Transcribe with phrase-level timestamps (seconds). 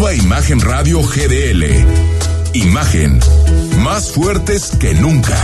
[0.00, 1.62] Arroba Imagen Radio GDL.
[2.54, 3.20] Imagen.
[3.80, 5.36] Más fuertes que nunca.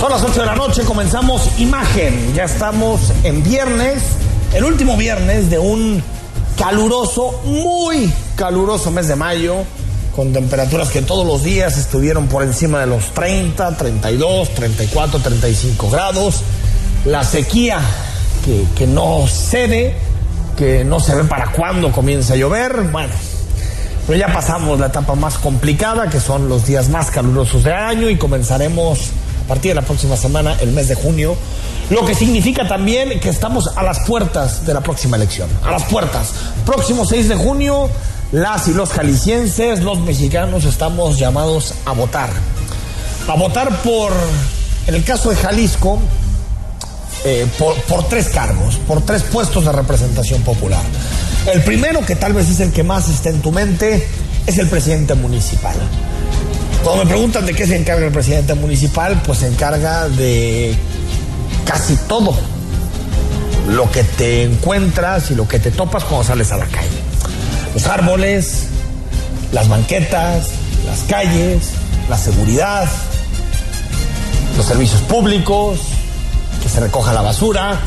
[0.00, 2.34] Son las 8 de la noche, comenzamos Imagen.
[2.34, 4.02] Ya estamos en viernes,
[4.52, 6.02] el último viernes de un
[6.56, 9.56] caluroso, muy caluroso mes de mayo,
[10.14, 15.90] con temperaturas que todos los días estuvieron por encima de los 30, 32, 34, 35
[15.90, 16.42] grados.
[17.04, 17.80] La sequía
[18.44, 19.96] que, que no cede,
[20.56, 22.82] que no se ve para cuándo comienza a llover.
[22.92, 23.12] Bueno,
[24.06, 28.08] pero ya pasamos la etapa más complicada, que son los días más calurosos de año,
[28.08, 29.10] y comenzaremos
[29.44, 31.36] a partir de la próxima semana, el mes de junio,
[31.90, 35.84] lo que significa también que estamos a las puertas de la próxima elección, a las
[35.84, 36.32] puertas.
[36.64, 37.90] Próximo 6 de junio,
[38.32, 42.30] las y los jaliscienses, los mexicanos, estamos llamados a votar.
[43.28, 44.12] A votar por,
[44.86, 45.98] en el caso de Jalisco,
[47.24, 50.82] eh, por, por tres cargos, por tres puestos de representación popular.
[51.52, 54.08] El primero, que tal vez es el que más está en tu mente,
[54.46, 55.76] es el presidente municipal.
[56.84, 60.76] Cuando me preguntan de qué se encarga el presidente municipal, pues se encarga de
[61.64, 62.36] casi todo
[63.70, 67.00] lo que te encuentras y lo que te topas cuando sales a la calle.
[67.72, 68.66] Los árboles,
[69.50, 70.48] las banquetas,
[70.84, 71.70] las calles,
[72.10, 72.86] la seguridad,
[74.54, 75.80] los servicios públicos,
[76.62, 77.80] que se recoja la basura.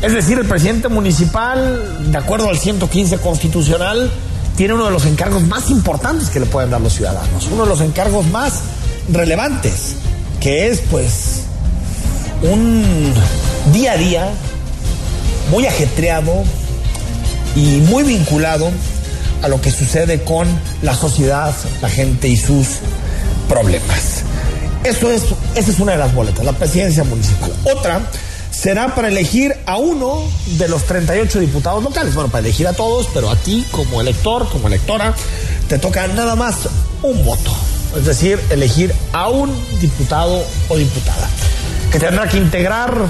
[0.00, 4.10] Es decir, el presidente municipal, de acuerdo al 115 constitucional,
[4.56, 7.68] tiene uno de los encargos más importantes que le pueden dar los ciudadanos, uno de
[7.68, 8.54] los encargos más
[9.12, 9.96] relevantes,
[10.40, 11.42] que es pues
[12.42, 13.12] un
[13.72, 14.30] día a día
[15.50, 16.32] muy ajetreado
[17.54, 18.70] y muy vinculado
[19.42, 20.48] a lo que sucede con
[20.82, 22.66] la sociedad, la gente y sus
[23.48, 24.22] problemas.
[24.84, 25.22] Eso es,
[25.54, 27.52] esa es una de las boletas, la presidencia municipal.
[27.64, 28.00] Otra
[28.66, 30.24] será para elegir a uno
[30.58, 32.16] de los 38 diputados locales.
[32.16, 35.14] Bueno, para elegir a todos, pero a ti como elector, como electora,
[35.68, 36.68] te toca nada más
[37.00, 37.52] un voto.
[37.96, 41.28] Es decir, elegir a un diputado o diputada
[41.92, 43.06] que tendrá que integrar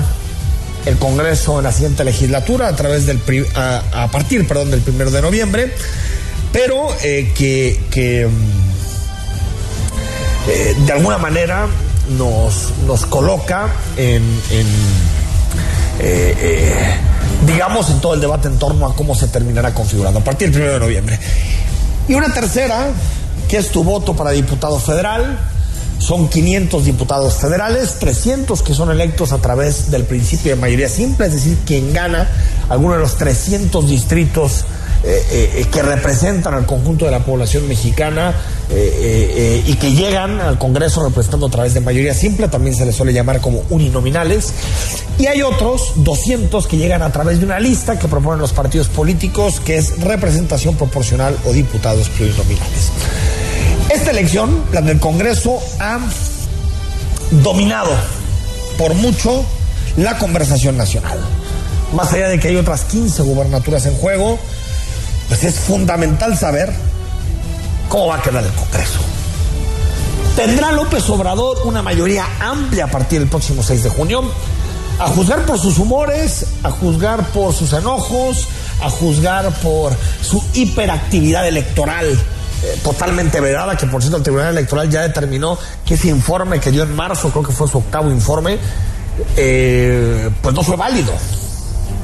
[0.84, 3.18] el Congreso en la siguiente legislatura a través del
[3.54, 5.72] a, a partir perdón, del primero de noviembre,
[6.52, 8.28] pero eh, que, que
[10.48, 11.66] eh, de alguna manera
[12.10, 14.22] nos, nos coloca en
[15.98, 16.96] eh, eh,
[17.46, 20.62] digamos, en todo el debate en torno a cómo se terminará configurando a partir del
[20.62, 21.18] 1 de noviembre.
[22.08, 22.90] Y una tercera,
[23.48, 25.38] que es tu voto para diputado federal.
[25.98, 31.26] Son 500 diputados federales, 300 que son electos a través del principio de mayoría simple,
[31.26, 32.28] es decir, quien gana
[32.68, 34.66] alguno de los 300 distritos
[35.04, 38.34] eh, eh, que representan al conjunto de la población mexicana
[38.70, 42.96] eh, y que llegan al Congreso representando a través de mayoría simple, también se les
[42.96, 44.52] suele llamar como uninominales.
[45.18, 48.88] Y hay otros 200 que llegan a través de una lista que proponen los partidos
[48.88, 52.90] políticos, que es representación proporcional o diputados plurinominales.
[53.90, 56.00] Esta elección, la del Congreso, ha
[57.42, 57.90] dominado
[58.76, 59.44] por mucho
[59.96, 61.18] la conversación nacional.
[61.94, 64.38] Más allá de que hay otras 15 gubernaturas en juego,
[65.28, 66.72] pues es fundamental saber
[67.88, 69.00] cómo va a quedar el Congreso.
[70.36, 74.22] ¿Tendrá López Obrador una mayoría amplia a partir del próximo 6 de junio?
[74.98, 78.46] A juzgar por sus humores, a juzgar por sus enojos,
[78.82, 82.06] a juzgar por su hiperactividad electoral
[82.62, 86.70] eh, totalmente vedada, que por cierto el Tribunal Electoral ya determinó que ese informe que
[86.70, 88.58] dio en marzo, creo que fue su octavo informe,
[89.36, 91.12] eh, pues no fue válido.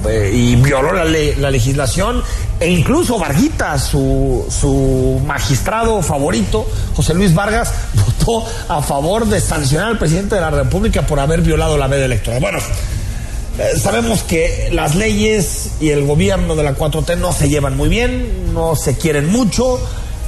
[0.08, 2.22] Eh, y violó la, le la, legislación
[2.60, 9.88] e incluso Varguita, su, su magistrado favorito, José Luis Vargas, votó a favor de sancionar
[9.88, 12.40] al presidente de la República por haber violado la veda electoral.
[12.40, 12.58] Bueno,
[13.58, 17.88] eh, sabemos que las leyes y el gobierno de la 4T no se llevan muy
[17.88, 19.78] bien, no se quieren mucho.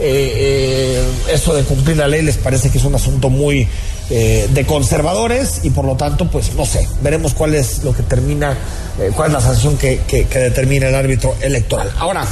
[0.01, 3.69] Eh, eh, eso de cumplir la ley les parece que es un asunto muy
[4.11, 8.03] eh, de conservadores y por lo tanto, pues no sé, veremos cuál es lo que
[8.03, 8.53] termina,
[9.01, 11.91] eh, cuál es la sanción que, que, que, determina el árbitro electoral.
[11.99, 12.25] Ahora,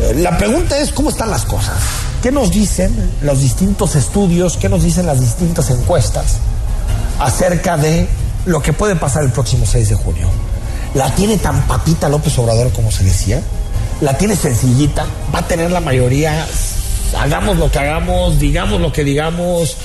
[0.00, 1.76] eh, la pregunta es cómo están las cosas.
[2.22, 6.36] ¿Qué nos dicen los distintos estudios, qué nos dicen las distintas encuestas
[7.18, 8.08] acerca de
[8.46, 10.28] lo que puede pasar el próximo 6 de junio?
[10.94, 13.42] ¿La tiene tan papita López Obrador como se decía?
[14.00, 16.46] la tiene sencillita, va a tener la mayoría,
[17.18, 19.76] hagamos lo que hagamos, digamos lo que digamos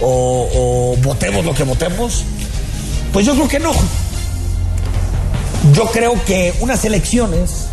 [0.00, 2.24] o, votemos lo que votemos.
[3.12, 3.72] Pues yo creo que no.
[5.74, 7.66] Yo creo que unas elecciones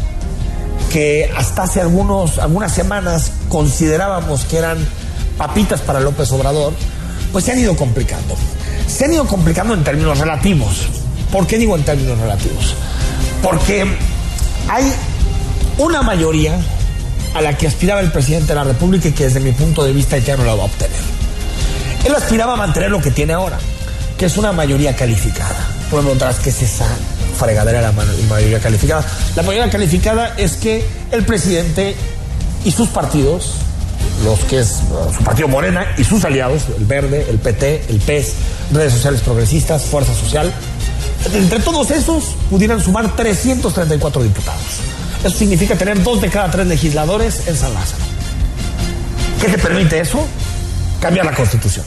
[0.92, 4.78] que hasta hace algunos, algunas semanas considerábamos que eran
[5.38, 6.74] papitas para López Obrador,
[7.32, 8.36] pues se han ido complicando.
[8.88, 10.88] Se han ido complicando en términos relativos.
[11.32, 12.74] ¿Por qué digo en términos relativos?
[13.42, 13.86] Porque
[14.70, 14.94] hay
[15.78, 16.60] una mayoría
[17.34, 19.94] a la que aspiraba el presidente de la República y que desde mi punto de
[19.94, 21.07] vista ya no la va a obtener.
[22.08, 23.60] Él aspiraba a mantener lo que tiene ahora,
[24.18, 25.58] que es una mayoría calificada.
[25.92, 26.86] Podemos preguntar qué es esa
[27.38, 27.92] fregadera de la
[28.30, 29.06] mayoría calificada.
[29.36, 31.98] La mayoría calificada es que el presidente
[32.64, 33.56] y sus partidos,
[34.24, 34.80] los que es
[35.18, 38.34] su partido Morena y sus aliados, el Verde, el PT, el PES,
[38.72, 40.54] redes sociales progresistas, Fuerza Social,
[41.34, 44.62] entre todos esos pudieran sumar 334 diputados.
[45.26, 48.04] Eso significa tener dos de cada tres legisladores en San Lázaro.
[49.42, 50.26] ¿Qué te permite eso?
[51.08, 51.86] Cambiar la constitución.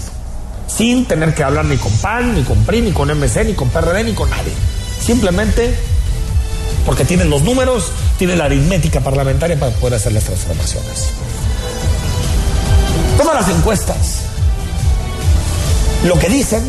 [0.67, 3.69] Sin tener que hablar ni con PAN, ni con PRI, ni con MC, ni con
[3.69, 4.51] PRD, ni con nadie.
[5.05, 5.79] Simplemente
[6.87, 11.09] porque tienen los números, tienen la aritmética parlamentaria para poder hacer las transformaciones.
[13.19, 14.21] Todas las encuestas
[16.07, 16.63] lo que dicen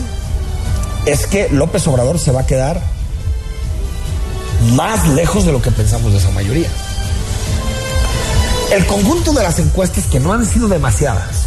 [1.06, 2.82] es que López Obrador se va a quedar
[4.74, 6.68] más lejos de lo que pensamos de esa mayoría.
[8.74, 11.41] El conjunto de las encuestas, que no han sido demasiadas,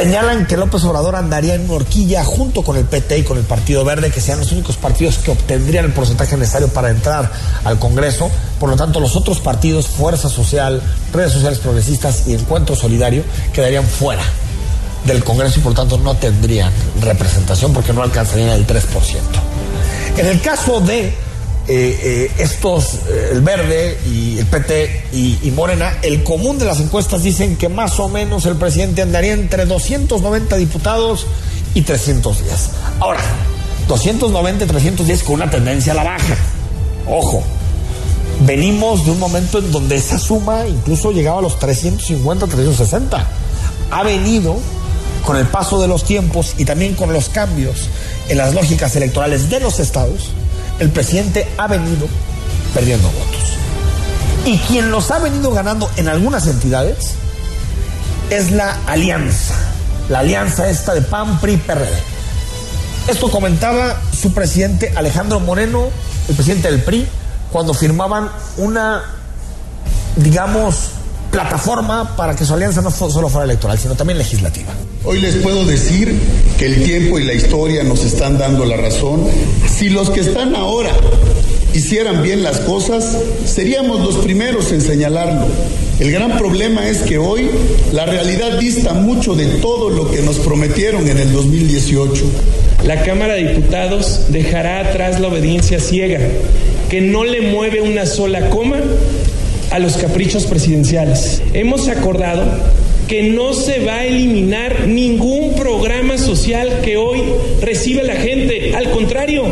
[0.00, 3.84] señalan que López Obrador andaría en horquilla junto con el PT y con el Partido
[3.84, 7.30] Verde, que sean los únicos partidos que obtendrían el porcentaje necesario para entrar
[7.64, 8.30] al Congreso.
[8.58, 10.80] Por lo tanto, los otros partidos, Fuerza Social,
[11.12, 14.22] Redes Sociales Progresistas y Encuentro Solidario, quedarían fuera
[15.04, 16.72] del Congreso y por tanto no tendrían
[17.02, 18.80] representación porque no alcanzarían el 3%.
[20.16, 21.14] En el caso de
[21.72, 26.80] eh, eh, estos, eh, el Verde y el PT y, Morena, el común de las
[26.80, 31.28] encuestas dicen que más o menos el presidente andaría entre 290 diputados
[31.72, 32.70] y 310.
[32.98, 33.20] Ahora,
[33.86, 36.34] 290 y 310 con una tendencia a la baja.
[37.06, 37.44] Ojo,
[38.44, 43.28] venimos de un momento en donde esa suma incluso llegaba a los 350, 360.
[43.92, 44.56] Ha venido
[45.24, 47.88] con el paso de los tiempos y también con los cambios
[48.28, 50.30] en las lógicas electorales de los estados,
[50.80, 52.08] el presidente ha venido
[52.74, 53.56] perdiendo votos.
[54.46, 57.12] Y quien los ha venido ganando en algunas entidades
[58.30, 59.54] es la alianza,
[60.08, 61.86] la alianza esta de PAN, PRI, PRD.
[63.08, 65.90] Esto comentaba su presidente Alejandro Moreno,
[66.28, 67.06] el presidente del PRI,
[67.52, 69.02] cuando firmaban una,
[70.16, 70.76] digamos,
[71.30, 74.72] plataforma para que su alianza no solo fuera electoral, sino también legislativa.
[75.04, 76.14] Hoy les puedo decir
[76.58, 79.26] que el tiempo y la historia nos están dando la razón.
[79.68, 80.90] Si los que están ahora
[81.72, 83.16] hicieran bien las cosas,
[83.46, 85.46] seríamos los primeros en señalarlo.
[86.00, 87.50] El gran problema es que hoy
[87.92, 92.24] la realidad dista mucho de todo lo que nos prometieron en el 2018.
[92.84, 96.18] La Cámara de Diputados dejará atrás la obediencia ciega,
[96.88, 98.78] que no le mueve una sola coma
[99.70, 101.42] a los caprichos presidenciales.
[101.52, 102.42] Hemos acordado
[103.08, 107.22] que no se va a eliminar ningún programa social que hoy
[107.60, 108.74] recibe la gente.
[108.76, 109.44] Al contrario,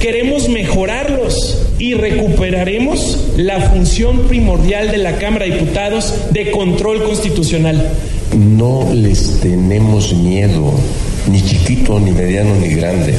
[0.00, 7.90] queremos mejorarlos y recuperaremos la función primordial de la Cámara de Diputados de control constitucional.
[8.36, 10.72] No les tenemos miedo,
[11.30, 13.14] ni chiquito, ni mediano, ni grande.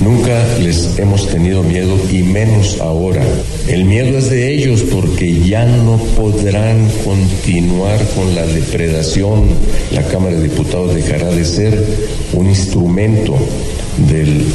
[0.00, 3.22] Nunca les hemos tenido miedo y menos ahora.
[3.68, 9.48] El miedo es de ellos porque ya no podrán continuar con la depredación.
[9.92, 11.84] La Cámara de Diputados dejará de ser
[12.32, 13.36] un instrumento
[14.08, 14.46] del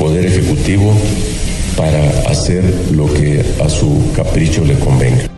[0.00, 0.92] Poder Ejecutivo
[1.76, 5.30] para hacer lo que a su capricho le convenga.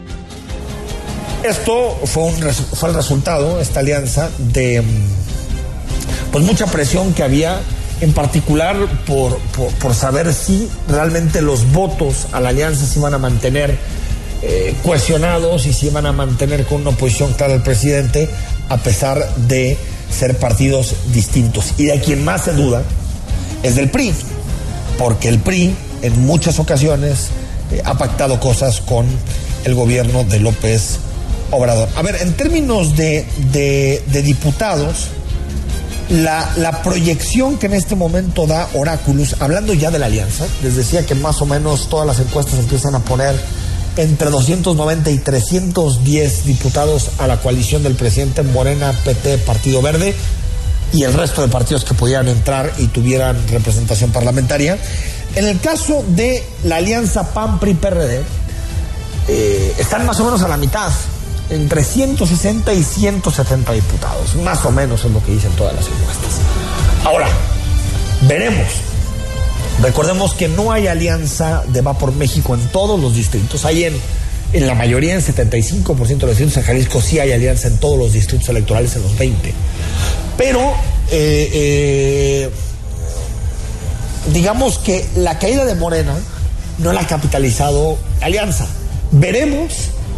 [1.44, 4.82] Esto fue, un, fue el resultado, esta alianza, de
[6.32, 7.61] pues mucha presión que había
[8.00, 8.76] en particular
[9.07, 9.38] por,
[9.80, 13.76] por, saber si realmente los votos a la alianza se iban a mantener
[14.42, 18.28] eh, cohesionados y si iban a mantener con una oposición clara al presidente,
[18.69, 19.76] a pesar de
[20.11, 21.75] ser partidos distintos.
[21.76, 22.83] Y de quien más se duda
[23.62, 24.14] es del PRI,
[24.99, 27.28] porque el PRI en muchas ocasiones
[27.73, 29.07] eh, ha pactado cosas con
[29.64, 30.99] el gobierno de López
[31.50, 31.88] Obrador.
[31.97, 35.09] A ver, en términos de, de diputados,
[36.10, 41.06] la, proyección que en este momento da Oráculos, hablando ya de la alianza, les decía
[41.06, 43.34] que más o menos todas las encuestas empiezan a poner
[43.96, 50.14] entre 290 y 310 diputados a la coalición del presidente Morena, PT, Partido Verde
[50.92, 54.78] y el resto de partidos que pudieran entrar y tuvieran representación parlamentaria.
[55.36, 58.22] En el caso de la alianza PAN-PRI-PRD,
[59.28, 60.90] eh, están más o menos a la mitad
[61.50, 66.40] entre 160 y 170 diputados, más o menos es lo que dicen todas las encuestas.
[67.04, 67.28] Ahora,
[68.23, 68.66] veremos,
[69.83, 73.64] Recordemos que no hay alianza de Va por México en todos los distritos.
[73.64, 77.78] Hay en, la mayoría, en 75% de los distritos en Jalisco, sí hay alianza en
[77.78, 79.54] todos los distritos electorales, en los 20.
[80.37, 80.61] Pero,
[81.11, 82.50] eh, eh,
[84.35, 86.14] digamos que la caída de Morena
[86.78, 88.66] no la ha capitalizado Alianza.
[89.12, 89.73] Veremos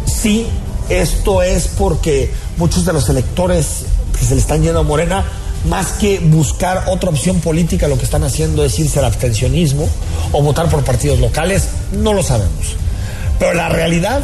[0.05, 0.45] si
[0.89, 3.83] esto es porque muchos de los electores
[4.17, 5.25] que se le están yendo a Morena
[5.69, 9.87] más que buscar otra opción política, lo que están haciendo es irse al abstencionismo
[10.31, 12.75] o votar por partidos locales, no lo sabemos.
[13.39, 14.23] Pero la realidad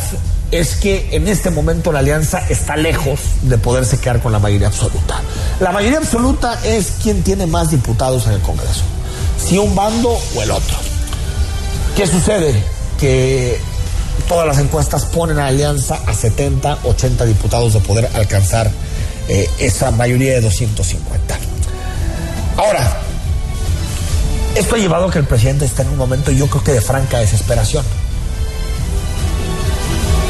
[0.52, 4.68] es que en este momento la alianza está lejos de poderse quedar con la mayoría
[4.68, 5.22] absoluta.
[5.60, 8.82] La mayoría absoluta es quien tiene más diputados en el Congreso,
[9.38, 10.78] si un bando o el otro.
[11.96, 12.54] ¿Qué sucede?
[13.00, 13.60] Que
[14.30, 18.72] todas las encuestas ponen a Alianza a 70, 80 diputados de poder alcanzar
[19.28, 21.38] eh, esa mayoría de 250.
[22.56, 23.02] Ahora,
[24.56, 26.82] esto ha llevado a que el presidente esté en un momento, yo creo que de
[26.82, 27.84] franca desesperación,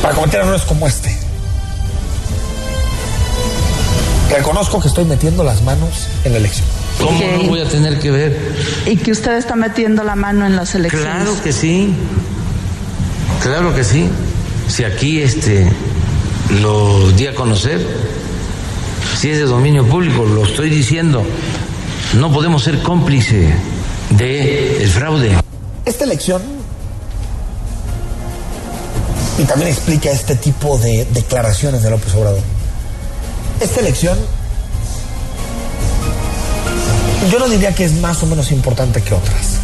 [0.01, 1.15] para cometer errores como este.
[4.31, 6.65] Reconozco que estoy metiendo las manos en la elección.
[6.99, 8.55] ¿Cómo no voy a tener que ver?
[8.85, 11.07] Y que usted está metiendo la mano en las elecciones.
[11.07, 11.93] Claro que sí.
[13.41, 14.09] Claro que sí.
[14.67, 15.67] Si aquí este
[16.61, 17.79] lo di a conocer,
[19.17, 21.23] si es de dominio público, lo estoy diciendo.
[22.13, 23.53] No podemos ser cómplice
[24.11, 25.37] de el fraude.
[25.85, 26.41] Esta elección,
[29.37, 32.41] y también explica este tipo de declaraciones de López Obrador,
[33.61, 34.17] esta elección
[37.31, 39.57] yo no diría que es más o menos importante que otras,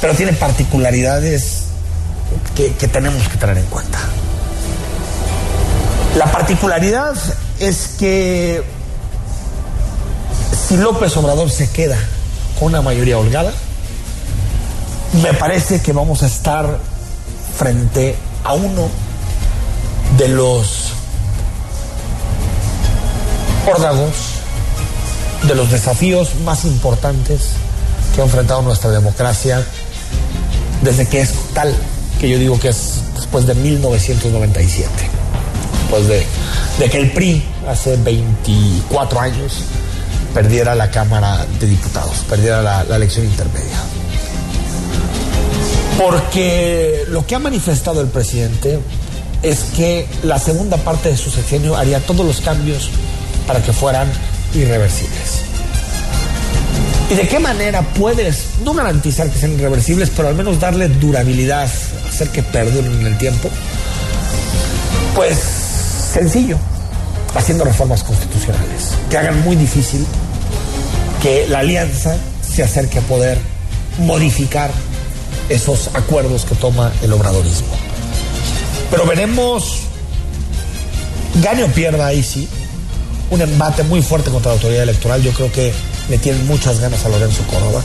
[0.00, 1.59] pero tiene particularidades
[2.54, 3.98] que, tenemos que tener en cuenta.
[6.16, 7.14] La particularidad
[7.58, 8.62] es que
[10.68, 11.96] si López Obrador se queda
[12.58, 13.52] con una mayoría holgada,
[15.22, 16.78] me parece que vamos a estar
[17.56, 18.88] frente a uno
[20.18, 20.92] de los
[23.72, 24.14] órdagos,
[25.46, 27.50] de los desafíos más importantes
[28.14, 29.64] que ha enfrentado nuestra democracia
[30.82, 31.74] desde que es tal
[32.20, 34.90] que yo digo que es después de 1997,
[35.80, 39.62] después de, que el PRI hace 24 años
[40.34, 43.78] perdiera la Cámara de Diputados, perdiera la, la elección intermedia.
[45.96, 48.78] Porque lo que ha manifestado el presidente
[49.42, 52.90] es que la segunda parte de su sexenio haría todos los cambios
[53.46, 54.08] para que fueran
[54.54, 55.50] irreversibles.
[57.10, 61.68] ¿Y de qué manera puedes no garantizar que sean irreversibles, pero al menos darle durabilidad,
[62.20, 63.48] hacer que perduren en el tiempo?
[65.14, 65.38] Pues
[66.12, 66.58] sencillo,
[67.34, 70.04] haciendo reformas constitucionales que hagan muy difícil
[71.22, 73.38] que la alianza se acerque a poder
[73.98, 74.70] modificar
[75.48, 77.68] esos acuerdos que toma el obradorismo.
[78.90, 79.80] Pero veremos,
[81.42, 82.48] gane o pierda ahí sí,
[83.30, 85.22] un embate muy fuerte contra la autoridad electoral.
[85.22, 85.72] Yo creo que
[86.08, 87.82] le tienen muchas ganas a Lorenzo Córdoba.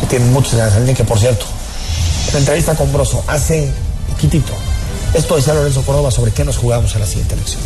[0.00, 0.74] Le tienen muchas ganas.
[0.74, 1.46] Alguien que, por cierto,
[2.38, 3.70] entrevista con Broso hace
[4.08, 4.52] poquitito,
[5.14, 7.62] esto decía Lorenzo Córdoba sobre qué nos jugamos en la siguiente elección.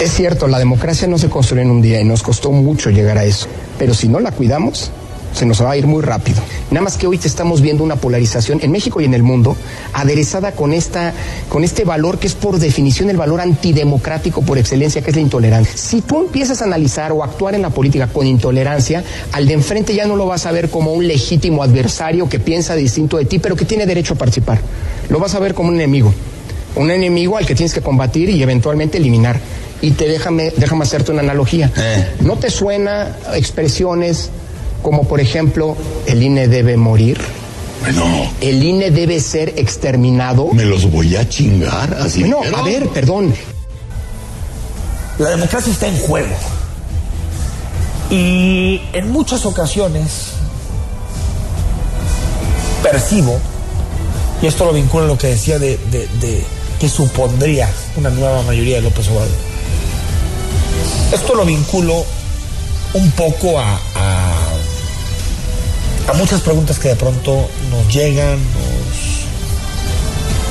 [0.00, 3.18] Es cierto, la democracia no se construyó en un día y nos costó mucho llegar
[3.18, 3.48] a eso.
[3.78, 4.90] Pero si no la cuidamos,
[5.34, 6.40] se nos va a ir muy rápido.
[6.70, 9.56] Nada más que hoy te estamos viendo una polarización en México y en el mundo
[9.94, 11.14] aderezada con esta
[11.48, 15.22] con este valor que es por definición el valor antidemocrático por excelencia que es la
[15.22, 15.72] intolerancia.
[15.76, 19.94] Si tú empiezas a analizar o actuar en la política con intolerancia, al de enfrente
[19.94, 23.38] ya no lo vas a ver como un legítimo adversario que piensa distinto de ti,
[23.38, 24.60] pero que tiene derecho a participar.
[25.08, 26.12] Lo vas a ver como un enemigo.
[26.76, 29.40] Un enemigo al que tienes que combatir y eventualmente eliminar.
[29.80, 31.72] Y te déjame, déjame hacerte una analogía.
[31.76, 32.08] Eh.
[32.20, 34.30] ¿No te suena expresiones
[34.82, 37.18] como por ejemplo el INE debe morir?
[37.80, 38.04] Bueno,
[38.40, 40.48] El INE debe ser exterminado.
[40.52, 42.20] me los voy a chingar así.
[42.20, 43.32] Bueno, pero- a ver, perdón.
[45.18, 46.34] La democracia está en juego.
[48.10, 50.32] Y en muchas ocasiones
[52.82, 53.38] percibo,
[54.40, 56.44] y esto lo vincula a lo que decía de, de, de
[56.80, 59.28] que supondría una nueva mayoría de López Obrador.
[61.12, 62.04] Esto lo vinculo
[62.94, 64.27] un poco a, a,
[66.08, 68.38] a muchas preguntas que de pronto nos llegan,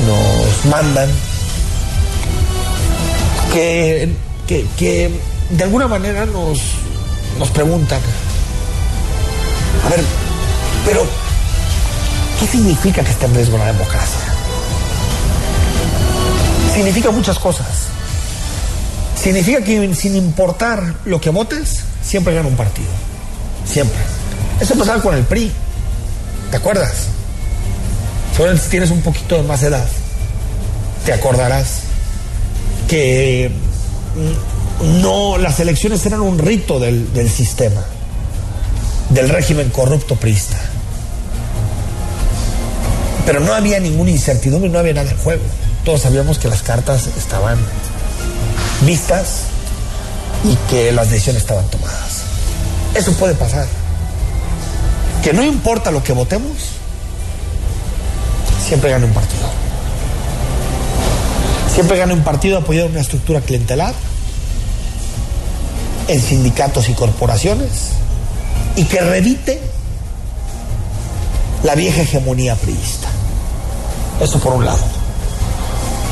[0.06, 1.10] nos, mandan
[3.52, 4.14] que,
[4.78, 5.12] que,
[5.50, 6.60] de alguna manera nos,
[7.40, 8.00] nos preguntan,
[9.84, 10.04] a ver,
[10.86, 11.06] pero
[12.40, 14.20] ¿qué significa que esté en riesgo la democracia?
[16.72, 17.88] Significa muchas cosas.
[19.20, 22.90] Significa que sin importar lo que votes, siempre gana un partido.
[23.66, 24.17] Siempre.
[24.60, 25.52] Eso pasaba con el PRI.
[26.52, 27.08] ¿Te acuerdas?
[28.38, 29.86] Si tienes un poquito de más edad,
[31.06, 31.80] te acordarás
[32.88, 33.50] que
[34.16, 37.84] mm, no, las elecciones eran un rito del, del sistema,
[39.10, 40.58] del régimen corrupto priista.
[43.26, 45.42] Pero no había ninguna incertidumbre, no había nada en juego.
[45.84, 47.58] Todos sabíamos que las cartas estaban
[48.82, 49.42] vistas
[50.44, 52.22] y que las decisiones estaban tomadas.
[52.94, 53.68] Eso puede pasar.
[55.24, 56.52] Que no importa lo que votemos,
[58.66, 59.48] siempre gana un partido.
[61.74, 63.94] Siempre gana un partido apoyado en una estructura clientelar,
[66.08, 67.90] en sindicatos y corporaciones,
[68.76, 69.62] y que revite
[71.64, 73.08] la vieja hegemonía priista.
[74.22, 74.80] Eso por un lado.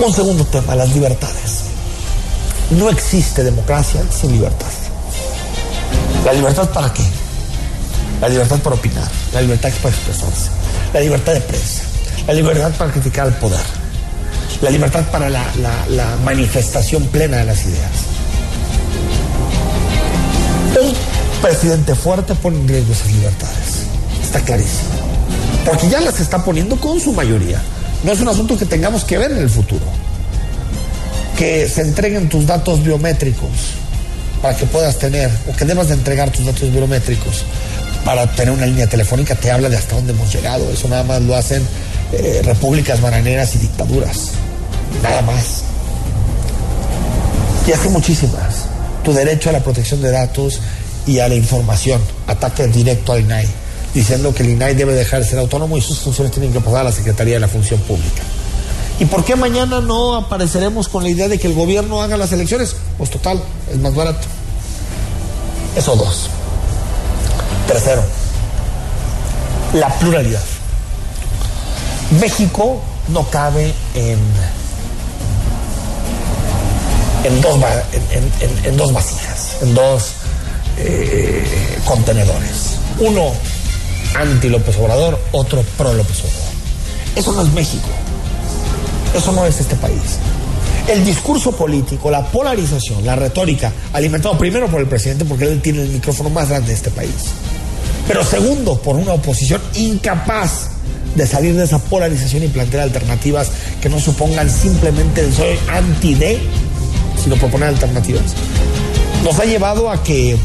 [0.06, 1.62] Un segundo tema, las libertades.
[2.72, 4.68] No existe democracia sin libertad.
[6.26, 7.04] ¿La libertad para qué?
[8.22, 10.50] La libertad para opinar, la libertad para expresarse,
[10.94, 11.84] la libertad de prensa,
[12.26, 13.60] la libertad para criticar al poder,
[14.62, 17.92] la libertad para la, manifestación plena de las ideas.
[20.82, 20.94] Un
[21.42, 23.84] presidente fuerte pone en riesgo esas libertades.
[24.24, 24.90] Está clarísimo.
[25.66, 27.62] Porque ya las está poniendo con su mayoría.
[28.04, 29.86] No es un asunto que tengamos que ver en el futuro.
[31.38, 33.50] Que se entreguen tus datos biométricos
[34.42, 37.44] para que puedas tener, o que debas de entregar tus datos biométricos
[38.06, 40.70] para tener una línea telefónica, te habla de hasta dónde hemos llegado.
[40.72, 41.68] Eso nada más lo hacen
[42.14, 44.30] eh, repúblicas bananeras y dictaduras.
[45.02, 45.64] Nada más.
[47.68, 48.68] Y hace muchísimas.
[49.04, 50.62] Tu derecho a la protección de datos
[51.08, 52.00] y a la información.
[52.28, 53.48] Ataque directo al INAI,
[53.94, 56.82] diciendo que el INAI debe dejar de ser autónomo y sus funciones tienen que pasar
[56.82, 58.22] a la Secretaría de la Función Pública.
[59.00, 62.32] ¿Y por qué mañana no apareceremos con la idea de que el gobierno haga las
[62.32, 62.76] elecciones?
[62.98, 64.26] Pues total, es más barato.
[65.76, 66.30] Eso dos.
[67.68, 68.04] Tercero,
[69.74, 70.42] la pluralidad.
[72.22, 74.20] México no cabe en,
[77.24, 77.56] en, dos,
[78.42, 80.12] en- en dos vasijas, en dos
[80.78, 81.44] eh,
[81.86, 82.76] contenedores.
[83.00, 83.32] Uno
[84.20, 86.46] anti López Obrador, otro pro López Obrador.
[87.16, 87.88] Eso no es México.
[89.16, 90.02] Eso no es este país.
[90.88, 95.82] El discurso político, la polarización, la retórica, alimentado primero por el presidente porque él tiene
[95.82, 97.12] el micrófono más grande de este país,
[98.08, 100.70] pero segundo por una oposición incapaz
[101.16, 103.50] de salir de esa polarización y plantear alternativas
[103.82, 106.40] que no supongan simplemente el soy anti de,
[107.24, 108.24] sino proponer alternativas.
[109.24, 110.38] Nos ha llevado a que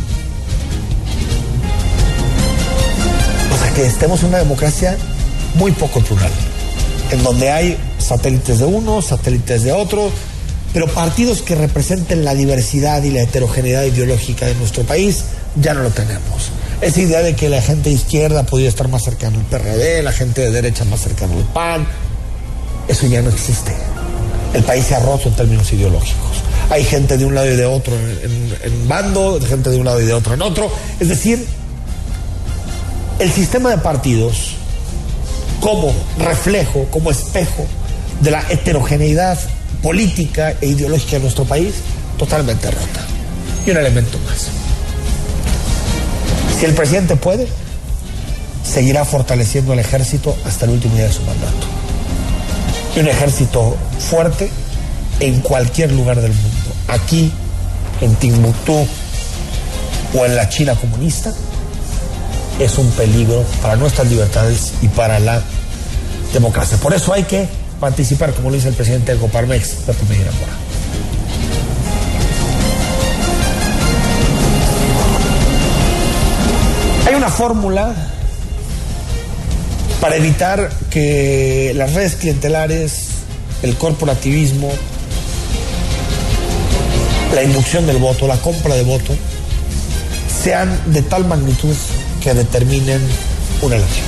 [3.62, 4.96] a que estemos en una democracia
[5.56, 6.30] muy poco plural,
[7.10, 10.10] en donde hay satélites de uno, satélites de otro,
[10.72, 15.24] pero partidos que representen la diversidad y la heterogeneidad ideológica de nuestro país
[15.60, 16.50] ya no lo tenemos.
[16.80, 20.40] Esa idea de que la gente izquierda podría estar más cercano al PRD, la gente
[20.40, 21.86] de derecha más cercano al PAN,
[22.88, 23.74] eso ya no existe.
[24.54, 26.30] El país se ha roto en términos ideológicos.
[26.70, 30.00] Hay gente de un lado y de otro en- en bando, gente de un lado
[30.00, 30.70] y de otro en otro.
[30.98, 31.44] Es decir,
[33.18, 34.52] el sistema de partidos
[35.60, 37.66] como reflejo, como espejo
[38.22, 39.38] de la heterogeneidad
[39.82, 41.74] política e ideológica de nuestro país,
[42.18, 43.04] totalmente rota.
[43.66, 44.48] Y un elemento más.
[46.60, 47.48] Si el presidente puede,
[48.62, 51.66] seguirá fortaleciendo el ejército hasta el último día de su mandato.
[52.94, 54.50] Y un ejército fuerte
[55.20, 56.70] en cualquier lugar del mundo.
[56.88, 57.32] Aquí,
[58.02, 58.86] en Timbuktu
[60.18, 61.32] o en la China comunista,
[62.58, 65.40] es un peligro para nuestras libertades y para la
[66.34, 66.76] democracia.
[66.76, 67.48] Por eso hay que
[67.80, 70.30] participar, como lo dice el presidente de Coparmex, Pepe Medina.
[77.10, 77.92] Hay una fórmula
[80.00, 83.08] para evitar que las redes clientelares,
[83.64, 84.70] el corporativismo,
[87.34, 89.12] la inducción del voto, la compra de voto,
[90.44, 91.74] sean de tal magnitud
[92.22, 93.00] que determinen
[93.60, 94.06] una elección.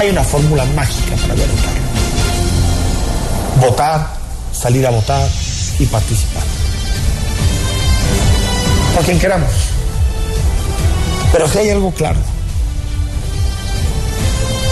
[0.00, 1.80] Hay una fórmula mágica para derrotarlo.
[3.60, 4.14] Votar,
[4.52, 5.28] salir a votar
[5.78, 6.42] y participar.
[8.96, 9.67] Por quien queramos.
[11.32, 12.18] Pero si hay algo claro,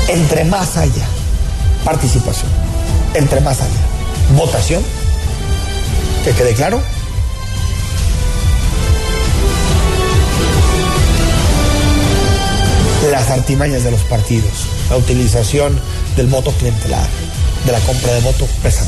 [0.08, 1.06] entre más haya
[1.84, 2.50] participación,
[3.14, 4.82] entre más haya votación,
[6.24, 6.80] que quede claro,
[13.10, 15.78] las artimañas de los partidos, la utilización
[16.16, 17.06] del voto clientelar,
[17.64, 18.84] de la compra de voto, pesa.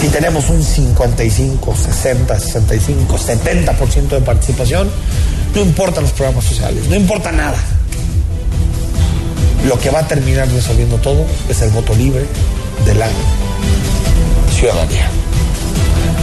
[0.00, 4.88] Si tenemos un 55, 60, 65, 70% de participación,
[5.54, 7.58] no importan los programas sociales, no importa nada.
[9.66, 12.24] lo que va a terminar resolviendo todo es el voto libre
[12.86, 13.08] de la
[14.56, 15.06] ciudadanía.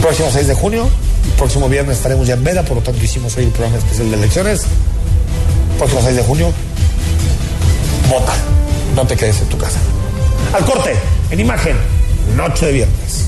[0.02, 0.88] Próximo 6 de junio,
[1.36, 4.16] próximo viernes estaremos ya en Veda, por lo tanto hicimos hoy el programa especial de
[4.16, 4.62] elecciones.
[5.78, 6.52] Próximo 6 de junio,
[8.10, 8.32] vota,
[8.96, 9.78] no te quedes en tu casa.
[10.52, 10.96] Al corte,
[11.30, 11.76] en imagen,
[12.36, 13.27] noche de viernes.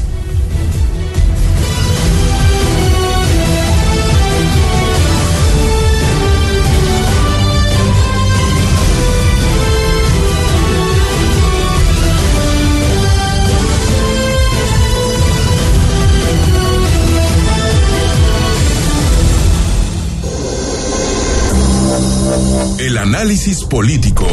[22.91, 24.27] El análisis político.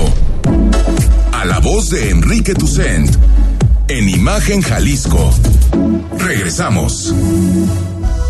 [1.32, 3.16] A la voz de Enrique Tucent.
[3.88, 5.32] En Imagen Jalisco.
[6.18, 7.14] Regresamos.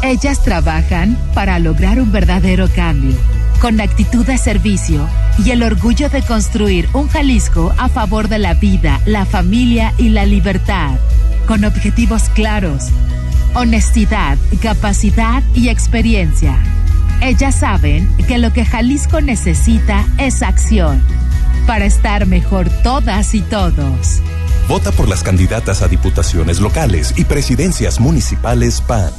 [0.03, 3.15] Ellas trabajan para lograr un verdadero cambio,
[3.61, 5.07] con actitud de servicio
[5.45, 10.09] y el orgullo de construir un Jalisco a favor de la vida, la familia y
[10.09, 10.95] la libertad,
[11.47, 12.89] con objetivos claros,
[13.53, 16.59] honestidad, capacidad y experiencia.
[17.21, 21.01] Ellas saben que lo que Jalisco necesita es acción
[21.65, 24.21] para estar mejor todas y todos.
[24.67, 29.11] Vota por las candidatas a diputaciones locales y presidencias municipales PAN.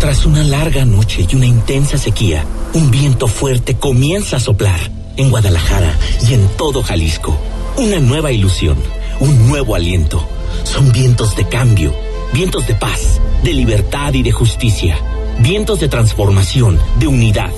[0.00, 4.80] Tras una larga noche y una intensa sequía, un viento fuerte comienza a soplar
[5.16, 5.94] en Guadalajara
[6.28, 7.38] y en todo Jalisco.
[7.76, 8.76] Una nueva ilusión,
[9.20, 10.26] un nuevo aliento.
[10.64, 11.94] Son vientos de cambio,
[12.32, 14.98] vientos de paz, de libertad y de justicia.
[15.40, 17.50] Vientos de transformación, de unidad,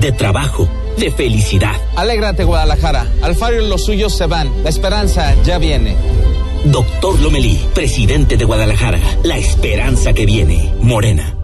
[0.00, 0.68] de trabajo,
[0.98, 1.74] de felicidad.
[1.96, 5.96] Alégrate Guadalajara, Alfaro y los suyos se van, la esperanza ya viene.
[6.64, 11.43] Doctor Lomelí, presidente de Guadalajara, la esperanza que viene, Morena.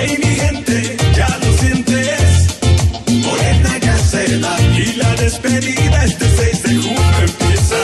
[0.00, 2.20] Hey, mi gente, ya lo sientes.
[3.24, 7.76] Morena ya se va y la despedida este 6 de junio empieza.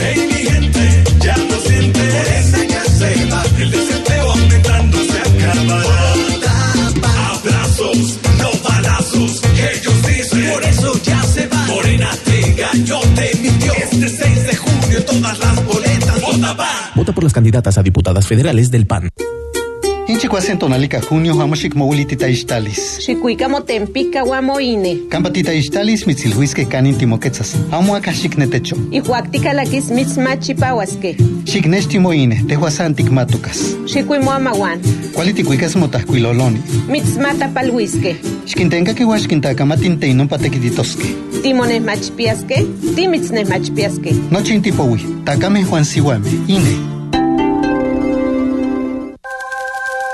[0.00, 2.14] Hey, mi gente, ya lo sientes.
[2.14, 3.42] Morena ya se va.
[3.58, 6.14] El desempleo aumentando se acabará.
[7.30, 9.42] Abrazos, no balazos.
[9.72, 10.50] Ellos dicen.
[10.50, 11.66] Por eso ya se va.
[11.66, 13.72] Morena te engañó, te mintió.
[13.74, 16.20] Este 6 de junio todas las boletas.
[16.22, 16.90] Vota va.
[16.94, 19.10] Vota por las candidatas a diputadas federales del PAN.
[20.28, 22.98] Inchikuasen tonalika junio hamoshik mowilitita ixtalis.
[23.00, 25.08] Xikuika motempica guamoine.
[25.08, 27.54] Kampatita ixtalis mitzilhuisque canin timoquetzas.
[27.72, 28.76] Amo acá xicnetecho.
[28.90, 31.16] Ihuactica laquis mitzmachipahuasque.
[31.46, 33.74] Xicnechtimoine, tehuasantic matucas.
[33.86, 34.80] Xikuimoamaguan.
[35.14, 36.60] Cualiticuicas motascuiloloni.
[36.88, 38.20] Mitzmatapalhuisque.
[38.44, 41.08] Xquintenca que huaxquintacamatin patequititosque.
[41.42, 42.66] Timones machpiasque.
[42.94, 44.12] Timitznes machpiasque.
[44.30, 45.00] Nochin tipowi.
[45.24, 46.28] Takame Juan Sihuame.
[46.48, 46.97] Ine.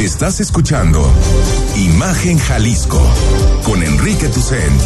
[0.00, 1.10] Estás escuchando
[1.74, 3.02] Imagen Jalisco
[3.64, 4.80] con Enrique Tucent.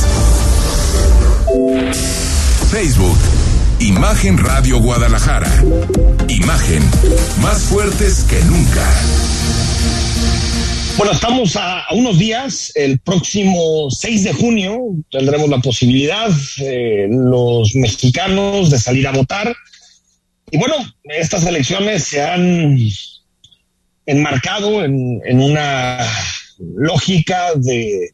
[2.71, 3.19] Facebook,
[3.81, 5.53] Imagen Radio Guadalajara.
[6.29, 6.83] Imagen,
[7.43, 8.89] más fuertes que nunca.
[10.97, 14.79] Bueno, estamos a, unos días, el próximo 6 de junio
[15.11, 16.31] tendremos la posibilidad,
[16.63, 19.57] eh, los mexicanos, de salir a votar.
[20.53, 22.79] Y bueno, estas elecciones se han
[24.07, 25.99] enmarcado en, en una
[26.59, 28.11] lógica de,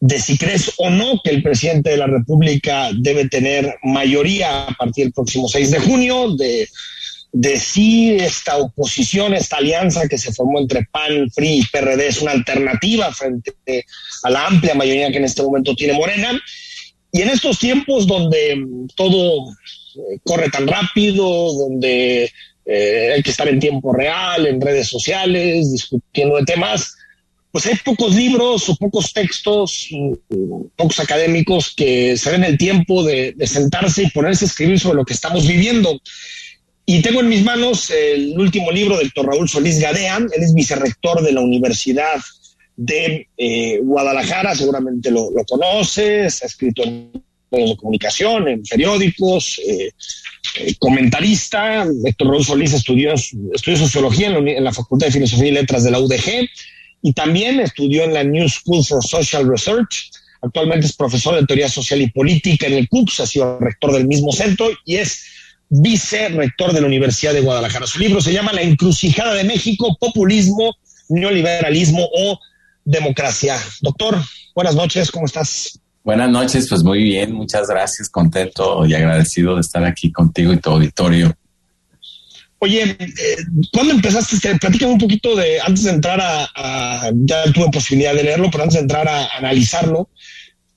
[0.00, 4.74] de, si crees o no que el presidente de la República debe tener mayoría a
[4.74, 6.68] partir del próximo 6 de junio, de,
[7.32, 12.22] de si esta oposición, esta alianza que se formó entre PAN, PRI y PRD es
[12.22, 13.54] una alternativa frente
[14.22, 16.40] a la amplia mayoría que en este momento tiene Morena.
[17.10, 19.46] Y en estos tiempos donde todo
[20.24, 22.30] corre tan rápido, donde
[22.70, 26.96] eh, hay que estar en tiempo real, en redes sociales, discutiendo de temas.
[27.50, 29.88] pues hay pocos libros o pocos textos,
[30.76, 34.96] pocos académicos que se den el tiempo de, de, sentarse y ponerse a escribir sobre
[34.96, 35.98] lo que estamos viviendo.
[36.84, 40.52] Y tengo en mis manos el último libro del doctor Raúl Solís Gadea, él es
[40.52, 42.20] vicerrector de la Universidad
[42.76, 47.10] de eh, Guadalajara, seguramente lo, lo conoces, ha escrito en
[47.50, 49.90] medios de comunicación, en periódicos, eh,
[50.56, 51.86] eh, comentarista.
[52.04, 56.00] Héctor Raúl Solís estudió, estudió sociología en la, Facultad de Filosofía y Letras de la
[56.00, 56.48] UDG
[57.02, 60.10] y también estudió en la New School for Social Research.
[60.42, 64.06] Actualmente es profesor de teoría social y política en el CUCS, ha sido rector del
[64.06, 65.24] mismo centro y es
[65.68, 67.86] vicerrector de la Universidad de Guadalajara.
[67.86, 70.76] Su libro se llama La encrucijada de México, populismo,
[71.08, 72.40] neoliberalismo o
[72.84, 73.58] democracia.
[73.80, 74.22] Doctor,
[74.54, 75.80] buenas noches, ¿cómo estás?
[76.08, 80.56] Buenas noches, pues muy bien, muchas gracias, contento y agradecido de estar aquí contigo y
[80.56, 81.34] tu auditorio.
[82.60, 83.36] Oye, eh,
[83.70, 84.56] ¿cuándo empezaste?
[84.58, 88.62] Platícame un poquito de, antes de entrar a, a, ya tuve posibilidad de leerlo, pero
[88.62, 90.08] antes de entrar a analizarlo,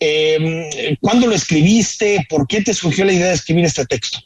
[0.02, 2.28] eh, ¿cuándo lo escribiste?
[2.30, 4.20] ¿Por qué te surgió la idea de escribir este texto?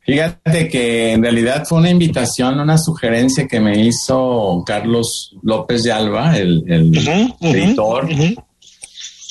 [0.00, 5.92] Fíjate que en realidad fue una invitación, una sugerencia que me hizo Carlos López de
[5.92, 8.44] Alba, el, el uh -huh, editor, uh -huh.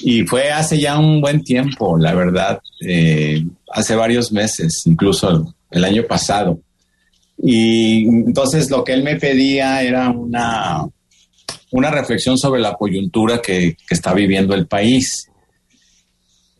[0.03, 5.83] Y fue hace ya un buen tiempo, la verdad, eh, hace varios meses, incluso el
[5.83, 6.59] año pasado.
[7.37, 10.85] Y entonces lo que él me pedía era una,
[11.71, 15.27] una reflexión sobre la coyuntura que, está viviendo el país.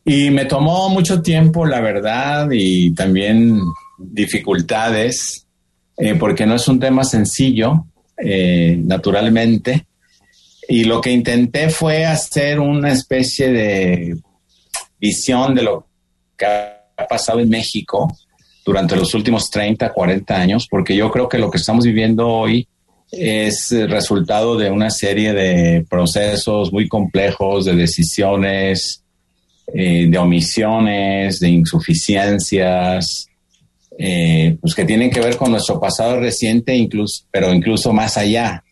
[0.04, 3.60] Y me tomó mucho tiempo, la verdad, y también
[4.00, 5.46] dificultades,
[5.98, 7.86] eh, porque no es un tema sencillo,
[8.18, 9.86] eh, naturalmente.
[10.72, 14.16] Y lo que intenté fue hacer una especie de
[14.98, 15.86] visión de lo
[16.38, 18.10] que ha pasado en México
[18.64, 22.66] durante los últimos 30, 40 años, porque yo creo que lo que estamos viviendo hoy
[23.12, 29.04] es resultado de una serie de procesos muy complejos, de decisiones,
[29.74, 33.28] eh, de omisiones, de insuficiencias,
[34.00, 38.64] eh, pues que tienen que ver con nuestro pasado reciente, incluso, pero incluso más allá.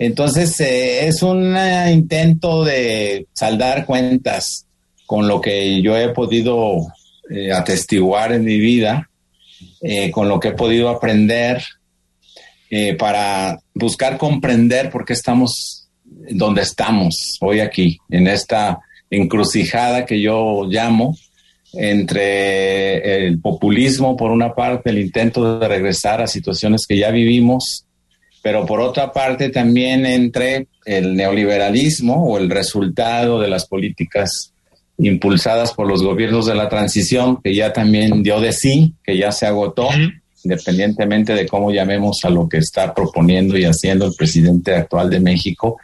[0.00, 1.54] Entonces, eh, es un
[1.92, 4.66] intento de saldar cuentas
[5.04, 6.86] con lo que yo he podido
[7.28, 9.10] eh, atestiguar en mi vida,
[9.82, 11.62] eh, con lo que he podido aprender,
[12.98, 18.78] para buscar comprender por qué estamos donde estamos hoy aquí, en esta
[19.10, 21.16] encrucijada que yo llamo,
[21.72, 27.86] entre el populismo, por una parte, el intento de regresar a situaciones que ya vivimos,
[28.42, 34.52] pero por otra parte también entre el neoliberalismo o el resultado de las políticas
[34.98, 39.32] impulsadas por los gobiernos de la transición, que ya también dio de sí, que ya
[39.32, 40.20] se agotó, uh -huh.
[40.44, 45.20] independientemente de cómo llamemos a lo que está proponiendo y haciendo el presidente actual de
[45.20, 45.78] México.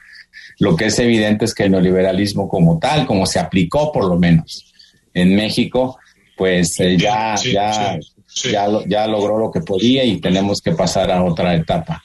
[0.59, 4.19] Lo que es evidente es que el neoliberalismo como tal, como se aplicó por lo
[4.19, 4.73] menos,
[5.13, 5.99] en México,
[6.37, 8.51] pues eh, ya, sí, ya, sí, sí.
[8.51, 12.03] ya, ya logró lo que podía y tenemos que pasar a otra etapa.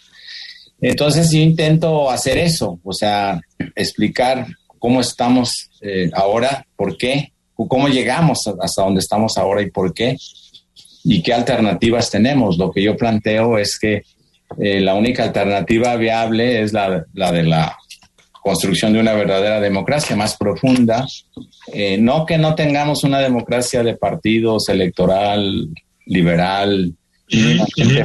[0.81, 3.39] Entonces yo intento hacer eso, o sea,
[3.75, 4.47] explicar
[4.79, 10.17] cómo estamos eh, ahora, por qué, cómo llegamos hasta donde estamos ahora y por qué,
[11.03, 12.57] y qué alternativas tenemos.
[12.57, 14.03] Lo que yo planteo es que
[14.59, 17.77] eh, la única alternativa viable es la, de la
[18.41, 21.05] construcción de una verdadera democracia más profunda.
[21.73, 25.69] Eh, no que no tengamos una democracia de partidos electoral,
[26.05, 26.93] liberal,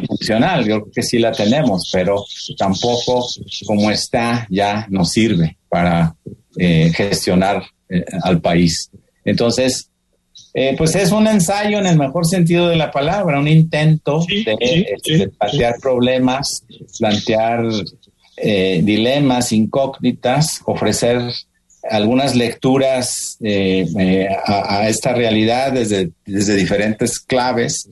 [0.06, 2.24] funcional, yo creo que sí la tenemos, pero
[2.56, 3.26] tampoco
[3.66, 6.14] como está ya nos sirve para
[6.56, 8.90] eh, gestionar eh, al país.
[9.24, 9.90] Entonces,
[10.54, 14.44] eh, pues es un ensayo en el mejor sentido de la palabra, un intento sí,
[14.44, 16.64] de, sí, sí, de, plantear problemas,
[16.98, 17.64] plantear
[18.38, 21.22] dilemas, incógnitas, ofrecer
[21.90, 27.88] algunas lecturas eh, eh, a, a, esta realidad desde, desde diferentes claves,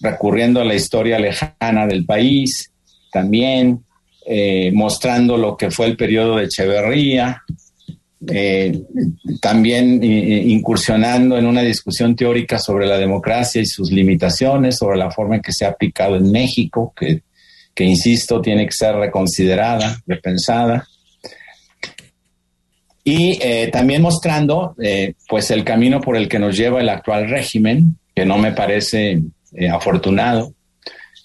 [0.00, 2.70] recurriendo a la historia lejana del país,
[3.12, 3.84] también
[4.26, 7.42] eh, mostrando lo que fue el periodo de Echeverría,
[9.42, 15.36] también incursionando en una discusión teórica sobre la democracia y sus limitaciones, sobre la forma
[15.36, 17.20] en que se ha aplicado en México, que
[17.74, 20.86] que insisto, tiene que ser reconsiderada, repensada.
[23.02, 27.28] Y eh, también mostrando eh, pues el camino por el que nos lleva el actual
[27.28, 29.20] régimen, que no me parece
[29.54, 30.52] eh, afortunado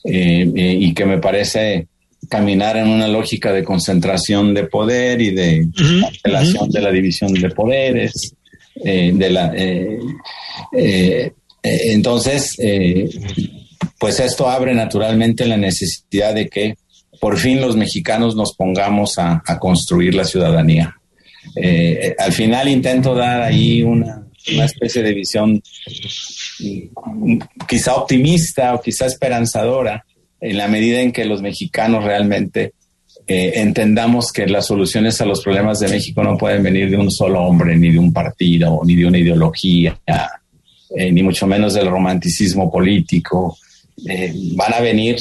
[0.02, 1.88] y que me parece
[2.30, 6.68] caminar en una lógica de concentración de poder y de uh -huh.
[6.70, 8.34] de la división de poderes,
[8.82, 9.54] de la
[11.64, 12.56] entonces
[14.00, 16.76] pues esto abre naturalmente la necesidad de que
[17.20, 20.96] por fin los mexicanos nos pongamos a, a construir la ciudadanía.
[21.56, 25.62] Eh, al final intento dar ahí una, una especie de visión
[26.60, 30.06] mm, quizá optimista o quizá esperanzadora
[30.42, 32.74] en la medida en que los mexicanos realmente
[33.28, 37.12] eh, entendamos que las soluciones a los problemas de México no pueden venir de un
[37.12, 40.00] solo hombre, ni de un partido, ni de una ideología,
[40.96, 43.56] eh, ni mucho menos del romanticismo político.
[44.08, 45.18] Eh, van a venir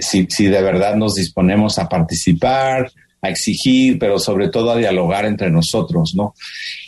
[0.00, 2.90] si, si de verdad nos disponemos a participar,
[3.22, 6.34] a exigir, pero sobre todo a dialogar entre nosotros, ¿no?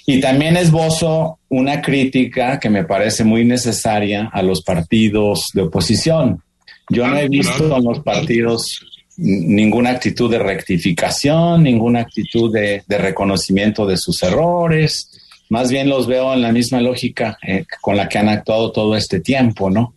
[0.07, 6.42] Y también esbozo una crítica que me parece muy necesaria a los partidos de oposición.
[6.88, 8.81] Yo no he visto en los partidos
[9.16, 15.11] ninguna actitud de rectificación, ninguna actitud de, de reconocimiento de sus errores.
[15.51, 18.97] Más bien los veo en la misma lógica eh, con la que han actuado todo
[18.97, 19.95] este tiempo, ¿no?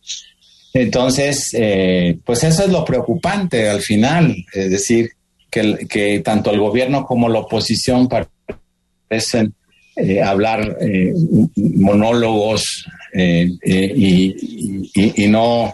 [0.74, 5.12] Entonces, eh, pues eso es lo preocupante al final, es decir,
[5.49, 9.53] que, que tanto el gobierno como la oposición parecen
[9.97, 11.13] eh, hablar eh,
[11.55, 15.73] monólogos eh, y, y, no,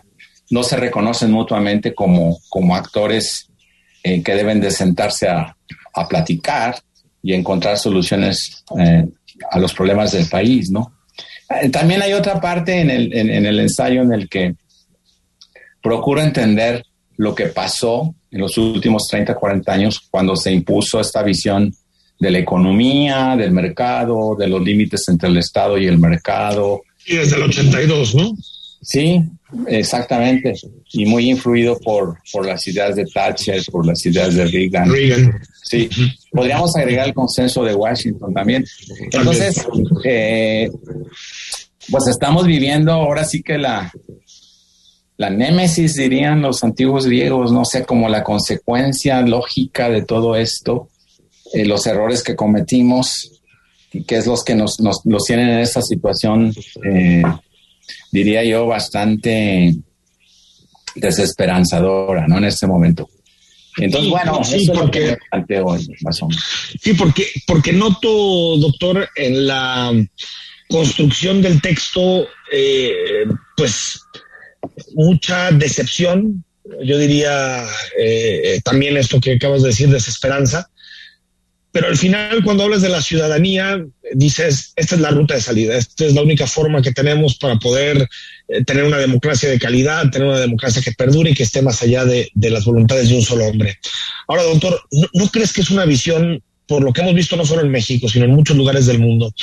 [0.52, 3.48] no se reconocen mutuamente como, como actores
[4.04, 5.56] que deben de sentarse a,
[5.94, 6.76] a platicar
[7.24, 8.64] y encontrar soluciones
[9.52, 10.98] a los problemas del país, ¿no?
[11.72, 14.56] También hay otra parte en el, en, en el ensayo en el que
[15.82, 16.84] procuro entender
[17.22, 21.72] lo que pasó en los últimos 30, 40 años cuando se impuso esta visión
[22.20, 26.82] de la economía, del mercado, de los límites entre el Estado y el mercado.
[27.06, 28.36] Y desde el 82, ¿no?
[28.82, 29.22] Sí,
[29.68, 30.54] exactamente.
[30.94, 34.92] Y muy influido por, por las ideas de Thatcher, por las ideas de Reagan.
[34.92, 35.40] Reagan.
[35.64, 35.90] Sí,
[36.32, 38.66] podríamos agregar el consenso de Washington también.
[39.12, 39.64] Entonces,
[40.06, 40.72] eh,
[41.92, 43.92] pues estamos viviendo ahora sí que la,
[45.22, 50.90] la némesis, dirían los antiguos griegos, no sé, como la consecuencia lógica de todo esto,
[51.54, 53.32] eh, los errores que cometimos,
[53.94, 56.52] y que es los que nos, nos los tienen en esta situación,
[56.92, 57.22] eh,
[58.12, 59.76] diría yo, bastante
[60.96, 62.38] desesperanzadora, ¿no?
[62.38, 63.10] En este momento.
[63.78, 66.44] Entonces, Sí, bueno, sí, eso es lo porque- que me planteo hoy, más o menos.
[66.82, 69.92] Sí, porque, porque noto, doctor, en la
[70.70, 74.02] construcción del texto, eh, pues
[74.94, 76.44] mucha decepción,
[76.84, 77.66] yo diría
[77.98, 80.70] eh, también esto que acabas de decir, desesperanza,
[81.72, 85.78] pero al final cuando hablas de la ciudadanía, dices, esta es la ruta de salida,
[85.78, 88.10] esta es la única forma que tenemos para poder
[88.50, 91.82] eh, tener una democracia de calidad, tener una democracia que perdure y que esté más
[91.82, 93.80] allá de, las voluntades de un solo hombre.
[94.28, 97.46] Ahora, doctor, ¿no, no crees que es una visión, por lo que hemos visto no
[97.46, 99.34] solo en México, sino en muchos lugares del mundo,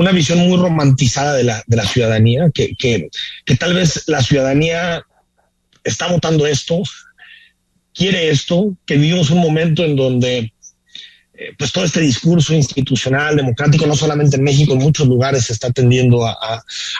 [0.00, 3.08] una visión muy romantizada de la, de la ciudadanía, que, que,
[3.44, 5.02] que tal vez la ciudadanía
[5.84, 6.82] está votando esto,
[7.94, 10.38] quiere esto, que vivimos un momento en donde
[11.34, 15.52] eh, pues todo este discurso institucional, democrático, no solamente en México, en muchos lugares se
[15.52, 16.32] está tendiendo a,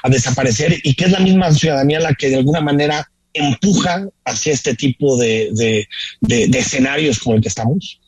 [0.03, 4.53] a- desaparecer y que es la misma ciudadanía la que de alguna manera empuja hacia
[4.53, 5.89] este tipo de, de-
[6.21, 7.99] de- de escenarios como el que estamos.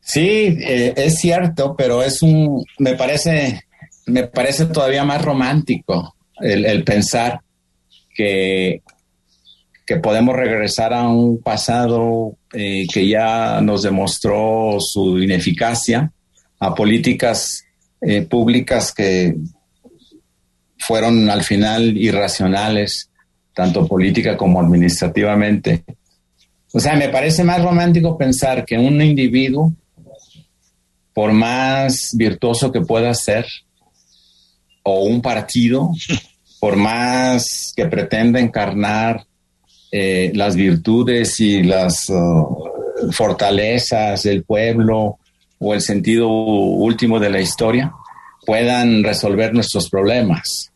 [0.00, 3.65] Sí, eh, es cierto, pero es un, me parece,
[4.06, 7.40] me parece todavía más romántico el, pensar
[8.14, 8.82] que,
[9.84, 16.12] que podemos regresar a un pasado eh, que ya nos demostró su ineficacia,
[16.58, 17.64] a políticas
[18.00, 19.36] eh, públicas que
[20.78, 23.10] fueron al final irracionales,
[23.54, 25.84] tanto política como administrativamente.
[26.72, 29.72] O sea, me parece más romántico pensar que un individuo
[31.14, 33.46] por más virtuoso que pueda ser,
[34.88, 35.90] o un partido,
[36.60, 39.26] por más que pretenda encarnar
[39.90, 45.18] eh, las virtudes y las uh, fortalezas del pueblo
[45.58, 47.92] o el sentido último de la historia,
[48.46, 50.70] puedan resolver nuestros problemas.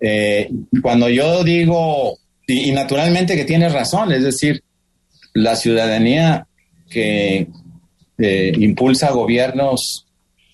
[0.00, 0.50] Eh,
[0.82, 4.64] cuando yo digo, y, naturalmente que tienes razón, es decir,
[5.32, 6.48] la ciudadanía
[6.90, 7.46] que
[8.18, 10.06] eh, impulsa gobiernos,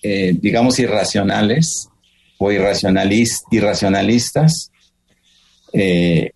[0.03, 1.87] digamos, irracionales
[2.45, 4.71] o irracionalis- irracionalistas,
[5.73, 6.31] eh,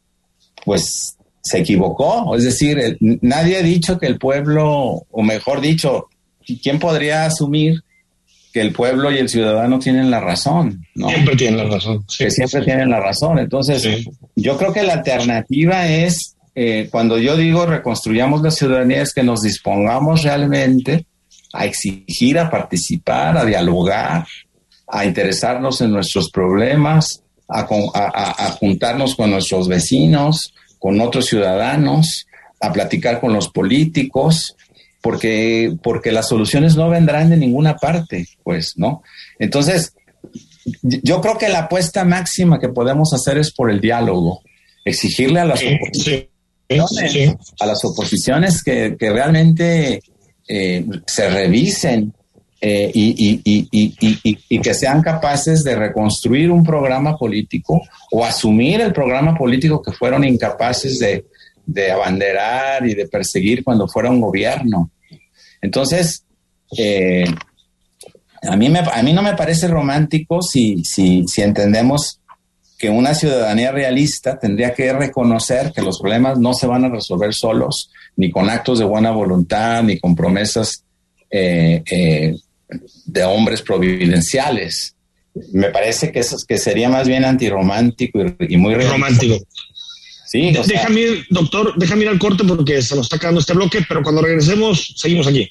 [0.65, 2.35] pues se equivocó.
[2.35, 6.07] Es decir, el- nadie ha dicho que el pueblo, o mejor dicho,
[6.61, 7.81] ¿quién podría asumir
[8.53, 10.83] que el pueblo y el ciudadano tienen la razón?
[10.95, 11.09] ¿no?
[11.09, 12.05] Siempre tienen la razón.
[12.17, 13.39] que siempre tienen la razón.
[13.39, 14.05] Entonces,
[14.35, 19.23] yo creo que la alternativa es, eh, cuando yo digo reconstruyamos la ciudadanía, es que
[19.23, 21.05] nos dispongamos realmente
[21.53, 24.25] a exigir, a participar, a dialogar,
[24.87, 30.99] a interesarnos en nuestros problemas, a, con- a- a- a juntarnos con nuestros vecinos, con
[31.01, 32.25] otros ciudadanos,
[32.59, 34.55] a platicar con los políticos,
[35.01, 39.03] porque, porque las soluciones no vendrán de ninguna parte, pues, ¿no?
[39.39, 39.93] Entonces,
[40.81, 44.41] yo creo que la apuesta máxima que podemos hacer es por el diálogo,
[44.83, 46.27] exigirle a las oposiciones,
[47.59, 50.01] a las oposiciones que, que realmente
[50.47, 52.13] eh, se revisen
[52.59, 57.81] eh, y, y, y, y, que sean capaces de reconstruir un programa político
[58.11, 61.25] o asumir el programa político que fueron incapaces de,
[61.67, 64.89] de abanderar y de perseguir cuando fuera un gobierno.
[65.61, 66.23] Entonces,
[66.75, 67.25] eh,
[68.41, 72.19] a, mí me, a mí no me parece romántico si, si, si entendemos
[72.77, 77.33] que una ciudadanía realista tendría que reconocer que los problemas no se van a resolver
[77.33, 80.83] solos, ni con actos de buena voluntad, ni con promesas
[81.29, 82.35] eh, eh,
[83.17, 84.95] de hombres providenciales.
[85.51, 89.37] Me parece que, eso, que sería más bien antirromántico y, y muy romántico.
[90.27, 93.39] Sí, o sea, déjame ir, doctor, déjame ir al corte porque se nos está quedando
[93.39, 95.49] este bloque, pero cuando regresemos, seguimos aquí.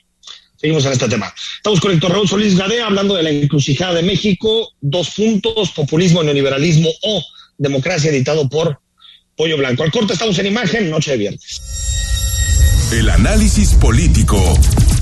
[0.61, 1.33] Seguimos en este tema.
[1.57, 6.23] Estamos con Héctor Raúl Solís Gadea hablando de la encrucijada de México, dos puntos, populismo,
[6.23, 7.23] neoliberalismo o
[7.59, 8.81] democracia, editado por
[9.37, 9.83] Pollo Blanco.
[9.83, 11.61] Al corte estamos en imagen, noche de viernes.
[12.93, 14.41] El análisis político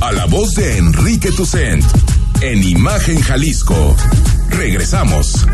[0.00, 1.84] a la voz de Enrique Tucent
[2.44, 3.96] en Imagen Jalisco.
[4.50, 5.46] Regresamos.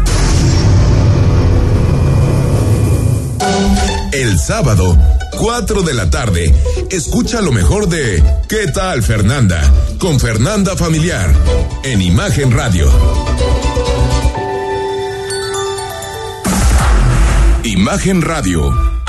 [4.13, 4.99] El sábado,
[5.39, 6.53] 4 de la tarde,
[6.91, 9.63] escucha lo mejor de ¿Qué tal Fernanda?
[9.99, 11.33] con Fernanda Familiar
[11.85, 12.91] en Imagen Radio.
[17.63, 18.90] Imagen Radio,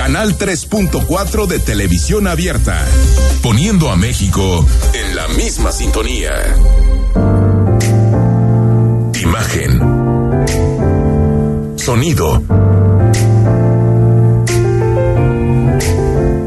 [0.00, 2.86] Canal 3.4 de televisión abierta.
[3.42, 6.32] Poniendo a México en la misma sintonía.
[9.20, 9.78] Imagen.
[11.76, 12.42] Sonido.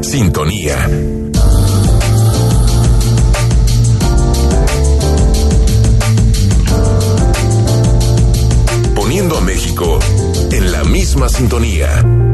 [0.02, 0.90] Sintonía.
[8.96, 10.00] Poniendo a México
[10.50, 12.33] en la misma sintonía.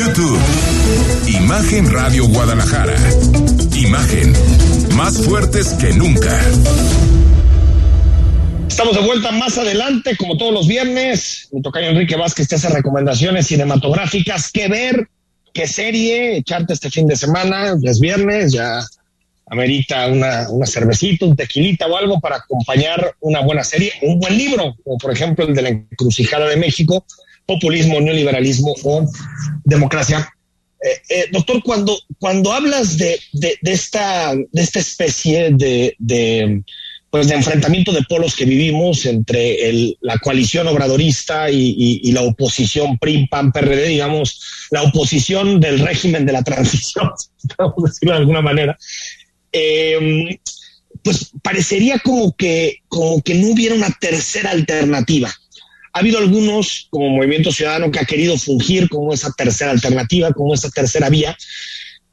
[0.00, 0.40] YouTube.
[1.28, 2.96] Imagen Radio Guadalajara.
[3.76, 4.32] Imagen.
[4.96, 6.40] Más fuertes que nunca.
[8.66, 11.48] Estamos de vuelta más adelante, como todos los viernes.
[11.52, 14.50] Mi tocayo Enrique Vázquez te hace recomendaciones cinematográficas.
[14.50, 15.06] ¿Qué ver?
[15.52, 16.38] ¿Qué serie?
[16.38, 17.74] Echarte este fin de semana.
[17.82, 18.82] Es viernes, ya
[19.48, 24.38] amerita una, una cervecita, un tequilita o algo para acompañar una buena serie, un buen
[24.38, 27.04] libro, como por ejemplo el de la encrucijada de México,
[27.50, 29.10] populismo, neoliberalismo o
[29.64, 30.18] democracia.
[30.82, 36.62] Eh, eh, doctor, cuando, cuando hablas de, de, de, esta, de esta especie de, de,
[37.10, 43.26] pues de enfrentamiento de polos que vivimos entre la coalición obradorista y, la oposición PRI,
[43.26, 47.10] PAN, PRD, digamos, la oposición del régimen de la transición,
[47.56, 48.78] podemos decirlo de alguna manera,
[49.52, 50.38] eh,
[51.02, 55.30] pues parecería como que, como que no hubiera una tercera alternativa.
[55.92, 60.54] Ha habido algunos, como Movimiento Ciudadano, que ha querido fungir como esa tercera alternativa, como
[60.54, 61.36] esa tercera vía,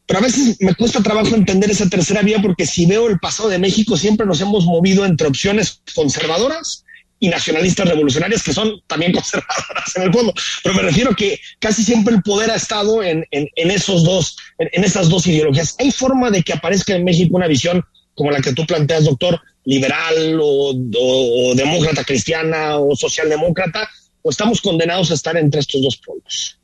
[0.07, 3.49] pero a veces me cuesta trabajo entender esa tercera vía porque si veo el pasado
[3.49, 6.85] de México, siempre nos hemos movido entre opciones conservadoras
[7.19, 10.33] y nacionalistas revolucionarias que son también conservadoras en el fondo.
[10.63, 14.69] Pero me refiero que casi siempre el poder ha estado en, en, esos dos, en,
[14.71, 15.75] en esas dos ideologías.
[15.77, 17.83] ¿Hay forma de que aparezca en México una visión
[18.17, 20.73] como la que tú planteas, doctor, liberal o,
[21.55, 23.87] demócrata cristiana o socialdemócrata,
[24.23, 26.59] o estamos condenados a estar entre estos dos polos?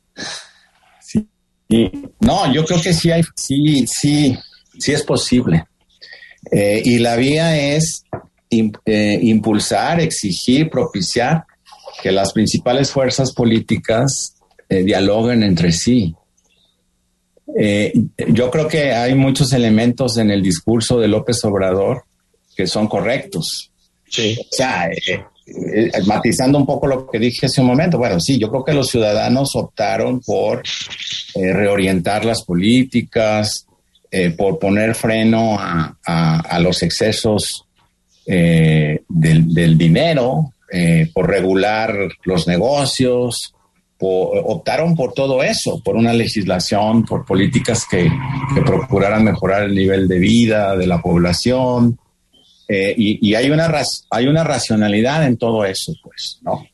[2.18, 4.36] No, yo creo que sí hay, sí, sí,
[4.78, 5.64] sí es posible.
[6.50, 8.04] Eh, y la vía es
[8.50, 11.44] eh, impulsar, exigir, propiciar
[12.02, 14.34] que las principales fuerzas políticas
[14.68, 16.16] eh, dialoguen entre sí.
[17.58, 17.92] Eh,
[18.28, 22.04] yo creo que hay muchos elementos en el discurso de López Obrador
[22.56, 23.70] que son correctos.
[24.08, 24.36] Sí.
[24.40, 28.38] O sea, eh, eh, matizando un poco lo que dije hace un momento, bueno, sí,
[28.38, 30.62] yo creo que los ciudadanos optaron por
[31.34, 33.66] reorientar las políticas,
[34.36, 37.66] por poner freno a, a- a los excesos
[38.24, 40.52] del, del dinero,
[41.12, 43.53] por regular los negocios,
[44.00, 48.10] optaron por todo eso, por una legislación, por políticas que,
[48.66, 51.98] procuraran mejorar el nivel de vida de la población.
[52.68, 53.70] eh, y, hay una
[54.10, 56.66] hay una racionalidad en todo eso, pues, ¿no?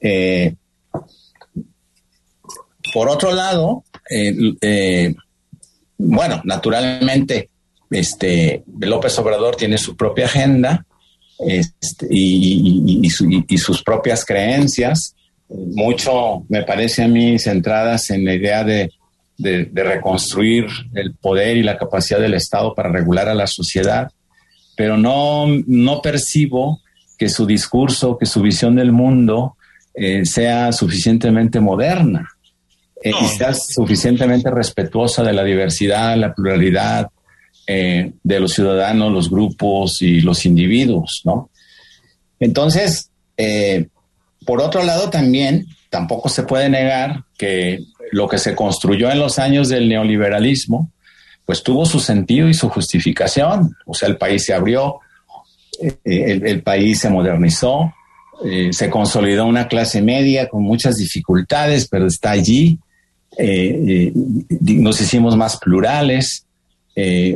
[0.00, 0.54] Eh,
[2.92, 5.14] por otro lado, eh,
[5.98, 7.50] bueno, naturalmente,
[7.90, 10.84] este López Obrador tiene su propia agenda
[11.38, 15.14] este, y, y- su- y sus propias creencias,
[15.50, 18.90] mucho, me parece a mí, centradas en la idea de,
[19.36, 24.10] de- de reconstruir el poder y la capacidad del Estado para regular a la sociedad,
[24.76, 26.80] pero no, no percibo
[27.18, 29.56] que su discurso, que su visión del mundo
[29.94, 32.28] eh, sea suficientemente moderna
[33.02, 37.08] eh, y sea suficientemente respetuosa de la diversidad, la pluralidad
[37.66, 41.50] eh, de los ciudadanos, los grupos y los individuos, ¿no?
[42.38, 43.88] Entonces, eh,
[44.50, 49.38] por otro lado, también tampoco se puede negar que lo que se construyó en los
[49.38, 50.90] años del neoliberalismo,
[51.46, 53.76] pues tuvo su sentido y su justificación.
[53.86, 54.98] O sea, el país se abrió,
[55.80, 57.94] eh, el, país se modernizó,
[58.44, 62.80] eh, se consolidó una clase media con muchas dificultades, pero está allí.
[63.38, 64.12] Eh,
[64.60, 66.44] nos hicimos más plurales,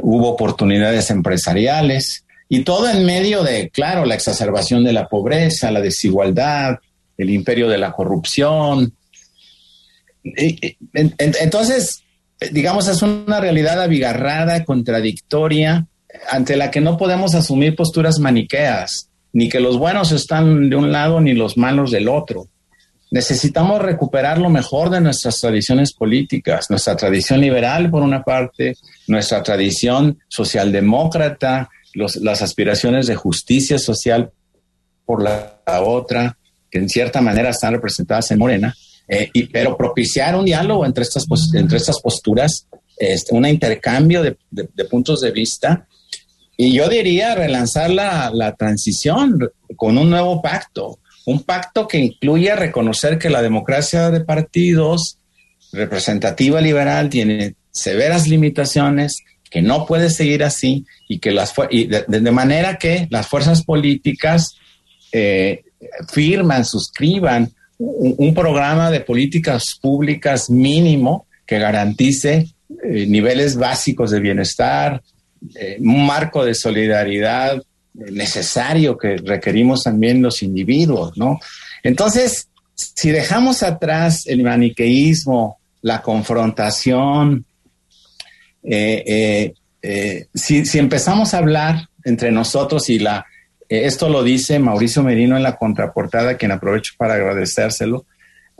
[0.02, 5.80] hubo oportunidades empresariales y todo en medio de, claro, la exacerbación de la pobreza, la
[5.80, 6.80] desigualdad,
[7.18, 8.92] el imperio de la corrupción.
[10.24, 10.74] En-
[11.18, 12.02] en- Entonces,
[12.52, 15.86] digamos, es una realidad abigarrada, contradictoria,
[16.30, 20.92] ante la que no podemos asumir posturas maniqueas, ni que los buenos están de un
[20.92, 22.48] lado ni los malos del otro.
[23.10, 29.42] Necesitamos recuperar lo mejor de nuestras tradiciones políticas, nuestra tradición liberal por una parte, nuestra
[29.42, 34.32] tradición socialdemócrata, los- las aspiraciones de justicia social
[35.04, 36.36] por la, la otra,
[36.74, 38.74] que en cierta manera están representadas en Morena,
[39.06, 42.66] eh, y, pero propiciar un diálogo entre estas, entre estas posturas,
[42.98, 45.86] este, un intercambio de, de- de puntos de vista,
[46.56, 49.38] y yo diría relanzar la, la transición
[49.76, 55.18] con un nuevo pacto, un pacto que incluya reconocer que la democracia de partidos
[55.72, 59.18] representativa liberal tiene severas limitaciones,
[59.50, 63.62] que no puede seguir así y que las y de, de manera que las fuerzas
[63.64, 64.56] políticas
[65.12, 65.62] eh,
[66.08, 72.48] firman, suscriban un, programa de políticas públicas mínimo que garantice
[72.82, 75.02] eh, niveles básicos de bienestar,
[75.54, 77.62] eh, un marco de solidaridad
[77.92, 81.38] necesario que requerimos también los individuos, ¿no?
[81.82, 87.44] Entonces, si dejamos atrás el maniqueísmo, la confrontación,
[88.62, 89.52] eh,
[90.32, 93.26] si, si empezamos a hablar entre nosotros y la,
[93.68, 98.06] esto lo dice Mauricio Merino en la contraportada, quien aprovecho para agradecérselo,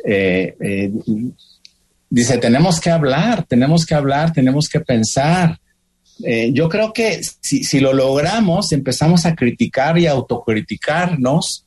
[0.05, 0.91] eh, eh,
[2.11, 5.59] dice, tenemos que hablar, tenemos que hablar, tenemos que pensar.
[6.23, 11.65] Eh, yo creo que si, si lo logramos, empezamos a criticar y autocriticarnos,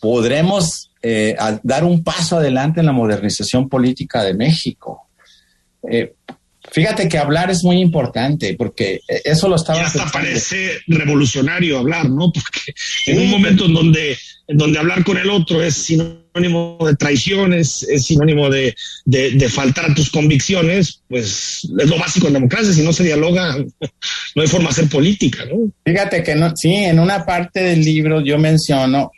[0.00, 5.08] podremos eh, dar un paso adelante en la modernización política de México.
[6.72, 10.12] Fíjate que hablar es muy importante porque eh, eso lo estaba Y hasta pensando.
[10.28, 12.32] parece revolucionario hablar, ¿no?
[12.32, 12.72] Porque
[13.06, 14.16] en un momento en donde,
[14.46, 19.32] en donde hablar con el otro es sinónimo de traición, es, es sinónimo de, de-
[19.32, 22.72] de faltar a tus convicciones, pues es lo básico en democracia.
[22.72, 23.56] Si no se dialoga,
[24.36, 25.72] no hay forma de hacer política, ¿no?
[25.84, 29.10] Fíjate que no, sí, en una parte del libro yo menciono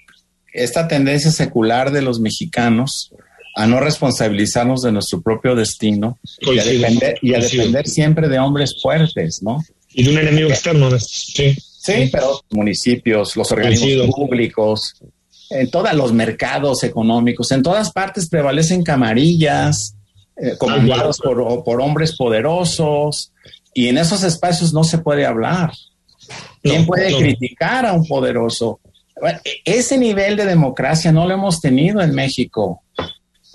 [0.55, 3.11] esta tendencia secular de los mexicanos
[3.55, 8.39] a no responsabilizarnos de nuestro propio destino y a, depender, y a depender siempre de
[8.39, 9.63] hombres fuertes, ¿no?
[9.95, 10.99] Y de un enemigo externo, ¿no?
[10.99, 11.57] sí.
[11.85, 14.07] Sí, pero municipios, los organismos Coincido.
[14.13, 14.95] públicos,
[15.51, 19.97] en todos los mercados económicos, en todas partes prevalecen camarillas,
[20.37, 23.33] eh, comandados por, hombres poderosos,
[23.75, 25.73] y en esos espacios no se puede hablar.
[26.63, 27.19] ¿Quién No, puede no.
[27.19, 28.79] criticar a un poderoso?
[29.21, 32.85] Bueno, e- ese nivel de democracia no lo hemos tenido en México.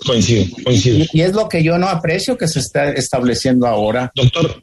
[0.06, 0.98] Coincido, coincido.
[0.98, 4.10] Y, y es lo que yo no aprecio que se está estableciendo ahora.
[4.14, 4.62] Doctor,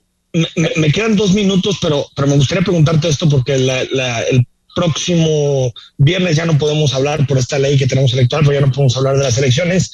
[0.77, 5.71] me, quedan dos minutos, pero, pero me gustaría preguntarte esto porque la- la- el próximo
[5.97, 8.95] viernes ya no podemos hablar por esta ley que tenemos electoral, pero ya no podemos
[8.97, 9.91] hablar de las elecciones.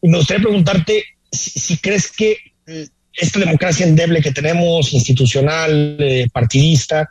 [0.00, 2.36] Y me gustaría preguntarte si, si crees que
[3.14, 7.08] esta democracia endeble que tenemos, institucional, eh, partidista,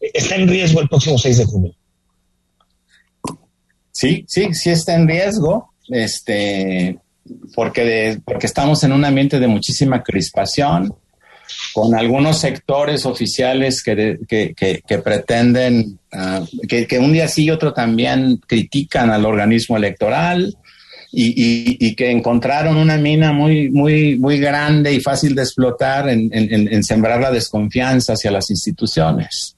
[0.00, 1.74] está en riesgo el próximo 6 de junio.
[3.92, 6.98] Sí, sí, sí está en riesgo, este,
[7.54, 10.94] porque, de- porque estamos en un ambiente de muchísima crispación,
[11.72, 14.54] con algunos sectores oficiales que, de-
[14.86, 20.54] que, pretenden, ah, que, que un día sí y otro también critican al organismo electoral
[21.10, 26.08] y, y- y que encontraron una mina muy, muy, muy grande y fácil de explotar
[26.10, 29.56] en- en sembrar la desconfianza hacia las instituciones.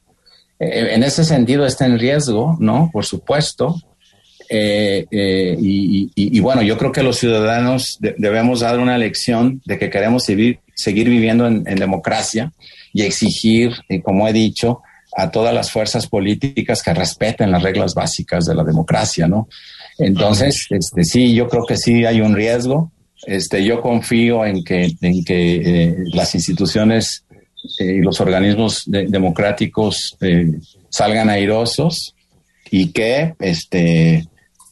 [0.60, 2.88] Eh, en ese sentido está en riesgo, ¿no?
[2.92, 3.74] Por supuesto.
[4.52, 8.98] Eh, eh, y, y- y bueno, yo creo que los ciudadanos de- debemos dar una
[8.98, 12.52] lección de que queremos seguir, seguir viviendo en, en democracia
[12.92, 13.70] y exigir,
[14.02, 14.80] como he dicho,
[15.16, 19.48] a todas las fuerzas políticas que respeten las reglas básicas de la democracia, ¿no?
[19.98, 22.90] Entonces, este, sí, yo creo que sí hay un riesgo.
[23.26, 25.56] Este, yo confío en que, en que
[25.90, 27.24] eh, las instituciones
[27.78, 30.16] y los organismos de- democráticos
[30.88, 32.14] salgan airosos
[32.70, 34.26] y que este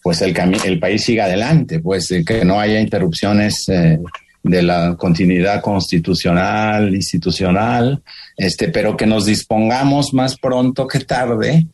[0.08, 0.34] pues el
[0.64, 3.98] el país siga adelante pues que no haya interrupciones eh,
[4.42, 8.02] de la continuidad constitucional institucional
[8.34, 11.66] este pero que nos dispongamos más pronto que tarde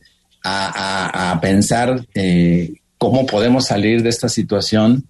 [0.43, 5.05] a, pensar eh, cómo podemos salir de esta situación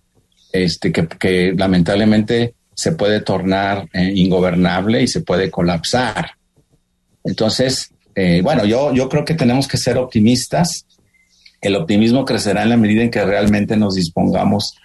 [0.52, 6.36] este que, que lamentablemente se puede tornar eh, ingobernable y se puede colapsar
[7.26, 10.86] entonces, eh, bueno, yo, yo creo que tenemos que ser optimistas.
[11.66, 14.76] El optimismo crecerá en la medida en que realmente nos dispongamos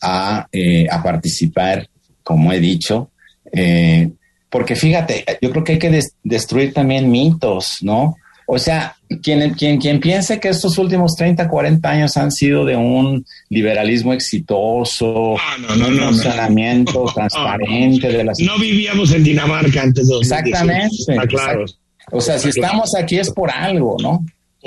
[0.00, 1.88] a, eh, a participar,
[2.22, 3.10] como he dicho.
[3.52, 4.10] Eh,
[4.50, 8.16] porque fíjate, yo creo que hay que des- destruir también mitos, ¿no?
[8.46, 12.76] O sea, quien, quien, quien piense que estos últimos 30, 40 años han sido de
[12.76, 16.02] un liberalismo exitoso, no, no, un no.
[16.08, 20.96] funcionamiento transparente de las No vivíamos en Dinamarca antes de 2018, Exactamente.
[20.98, 21.64] Está claro.
[21.64, 21.76] exact-
[22.12, 24.24] O sea, si estamos aquí es por algo, ¿no?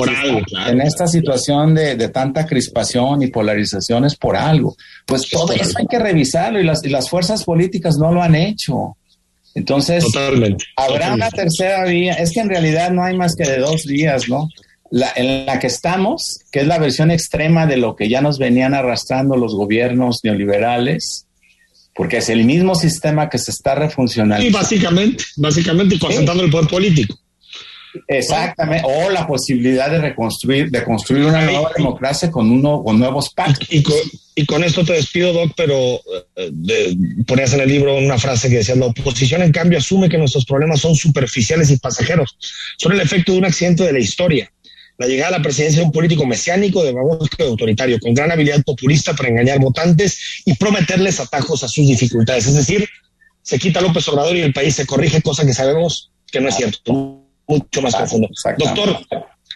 [0.08, 0.72] Por algo, claro.
[0.72, 4.76] En esta situación de, de tanta crispación y polarización es por algo.
[5.06, 8.36] Pues todo eso hay que revisarlo y las, y las fuerzas políticas no lo han
[8.36, 8.98] hecho.
[9.54, 10.64] Entonces, Totalmente.
[10.78, 12.14] habrá una tercera vía.
[12.14, 14.48] Es que en realidad no hay más que de dos vías, ¿no?
[14.90, 18.38] La, en la que estamos, que es la versión extrema de lo que ya nos
[18.40, 21.28] venían arrastrando los gobiernos neoliberales,
[21.96, 24.58] porque es el mismo sistema que se está Sí, refuncionalizando.
[24.58, 27.18] básicamente, básicamente concentrando el poder político.
[28.08, 33.30] Exactamente, o la posibilidad de reconstruir, de construir una nueva democracia con uno, con nuevos
[33.34, 33.68] pactos.
[33.72, 33.96] Y con,
[34.36, 35.96] y con esto te despido, Doc, pero
[36.36, 40.10] eh, de- ponías en el libro una frase que decía, la oposición en cambio asume
[40.10, 42.38] que nuestros problemas son superficiales y pasajeros,
[42.78, 44.52] son el efecto de un accidente de la historia.
[44.98, 48.62] La llegada a la presidencia de un político mesiánico, demagógico y autoritario, con gran habilidad
[48.64, 52.46] populista para engañar votantes y prometerles atajos a sus dificultades.
[52.46, 52.88] Es decir,
[53.42, 56.56] se quita López Obrador y el país se corrige, cosa que sabemos que no es
[56.56, 57.21] cierto,
[57.52, 58.30] mucho más profundo.
[58.58, 59.00] Doctor,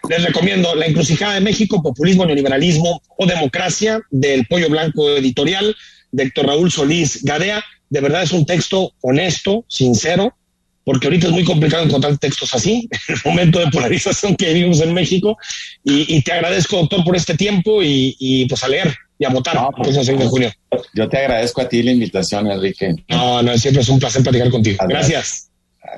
[0.10, 5.76] les recomiendo La encrucijada de México, populismo, neoliberalismo o democracia del Pollo Blanco Editorial
[6.12, 7.64] de Héctor Raúl Solís Gadea.
[7.90, 10.36] De verdad es un texto honesto, sincero,
[10.84, 14.82] porque ahorita es muy complicado encontrar textos así, en el momento de polarización que vivimos
[14.82, 15.38] en México.
[15.84, 19.30] Y, y te agradezco, doctor, por este tiempo y, y, pues a leer y a
[19.30, 20.52] votar el próximo 6 de junio.
[20.94, 22.94] Yo te agradezco a ti la invitación, Enrique.
[23.08, 24.78] No, no, siempre es un placer platicar contigo.
[24.88, 25.50] Gracias.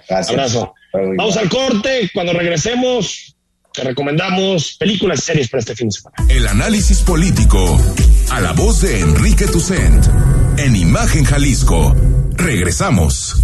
[0.08, 0.30] Gracias.
[0.30, 0.74] Abrazo.
[0.94, 2.10] Vamos al corte.
[2.14, 3.36] Cuando regresemos,
[3.74, 6.16] te recomendamos películas y series para este fin de semana.
[6.30, 7.80] El análisis político.
[8.32, 10.06] A la voz de Enrique Tucent.
[10.58, 11.96] En Imagen Jalisco.
[12.34, 13.44] Regresamos.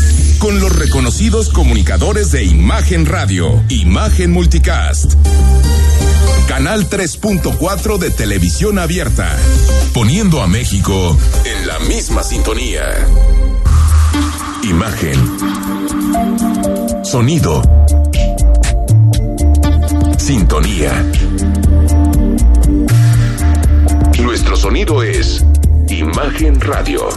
[0.41, 5.13] con los reconocidos comunicadores de Imagen Radio, Imagen Multicast.
[6.47, 9.37] Canal 3.4 de televisión abierta,
[9.93, 11.15] poniendo a México
[11.45, 12.81] en la misma sintonía.
[14.63, 15.19] Imagen.
[17.05, 17.61] Sonido.
[20.17, 21.05] Sintonía.
[24.19, 25.45] Nuestro sonido es
[25.87, 27.09] Imagen Radio.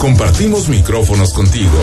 [0.00, 1.78] Compartimos micrófonos contigo.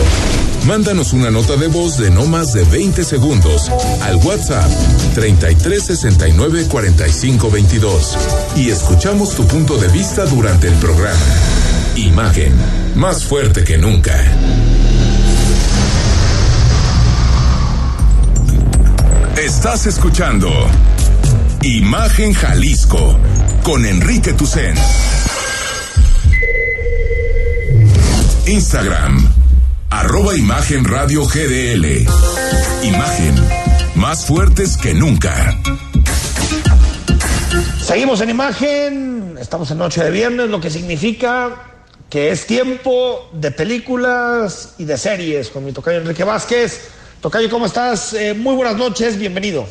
[0.66, 3.70] Mándanos una nota de voz de no más de 20 segundos
[4.02, 4.68] al WhatsApp
[5.14, 8.18] 33 69 45 22
[8.56, 11.16] y escuchamos tu punto de vista durante el programa.
[11.94, 12.52] Imagen,
[12.96, 14.20] más fuerte que nunca.
[19.40, 20.50] Estás escuchando
[21.62, 23.16] Imagen Jalisco
[23.62, 24.74] con Enrique Tucen.
[28.48, 29.30] Instagram,
[29.90, 32.06] arroba Imagen Radio GDL.
[32.82, 33.34] Imagen,
[33.94, 35.54] más fuertes que nunca.
[37.82, 41.62] Seguimos en imagen, estamos en noche de viernes, lo que significa
[42.08, 46.88] que es tiempo de películas y de series con mi tocayo Enrique Vázquez.
[47.20, 48.14] Tocayo, ¿cómo estás?
[48.14, 49.66] Eh, muy buenas noches, bienvenido.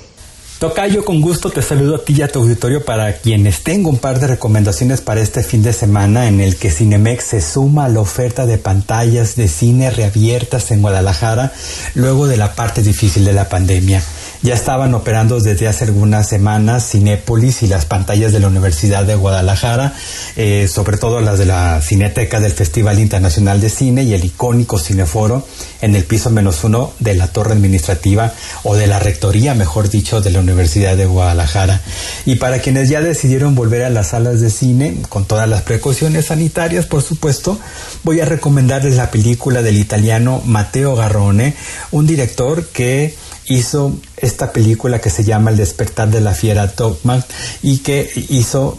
[0.60, 4.00] Tocayo, con gusto te saludo a ti y a tu auditorio para quienes tengo un
[4.00, 7.90] par de recomendaciones para este fin de semana en el que Cinemex se suma a
[7.90, 11.54] la oferta de pantallas de cine reabiertas en Guadalajara
[11.94, 14.02] luego de la parte difícil de la pandemia.
[14.44, 19.16] Ya estaban operando desde hace algunas semanas Cinépolis y las pantallas de la Universidad de
[19.16, 19.94] Guadalajara,
[20.36, 24.78] eh, sobre todo las de la Cineteca del Festival Internacional de Cine y el icónico
[24.78, 25.46] Cineforo
[25.82, 28.34] en el piso menos uno de la torre administrativa
[28.64, 31.82] o de la rectoría, mejor dicho, de la Universidad de Guadalajara.
[32.26, 36.26] Y para quienes ya decidieron volver a las salas de cine, con todas las precauciones
[36.26, 37.60] sanitarias, por supuesto,
[38.04, 41.56] voy a recomendarles la película del italiano Matteo Garrone,
[41.92, 43.16] un director que
[43.46, 47.24] hizo esta película que se llama El despertar de la fiera Dogma
[47.62, 48.78] y que hizo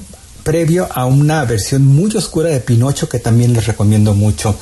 [0.49, 4.57] previo a una versión muy oscura de Pinocho que también les recomiendo mucho.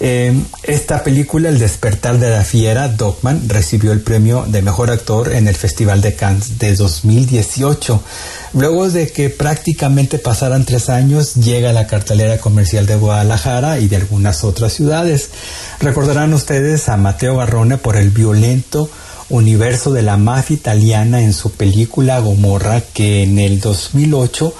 [0.00, 5.32] Eh, esta película, El despertar de la fiera, Dogman, recibió el premio de mejor actor
[5.32, 8.02] en el Festival de Cannes de 2018.
[8.54, 13.86] Luego de que prácticamente pasaran tres años, llega a la cartelera comercial de Guadalajara y
[13.86, 15.30] de algunas otras ciudades.
[15.78, 18.90] Recordarán ustedes a Mateo Garrone por el violento
[19.30, 24.54] universo de la mafia italiana en su película Gomorra que en el 2008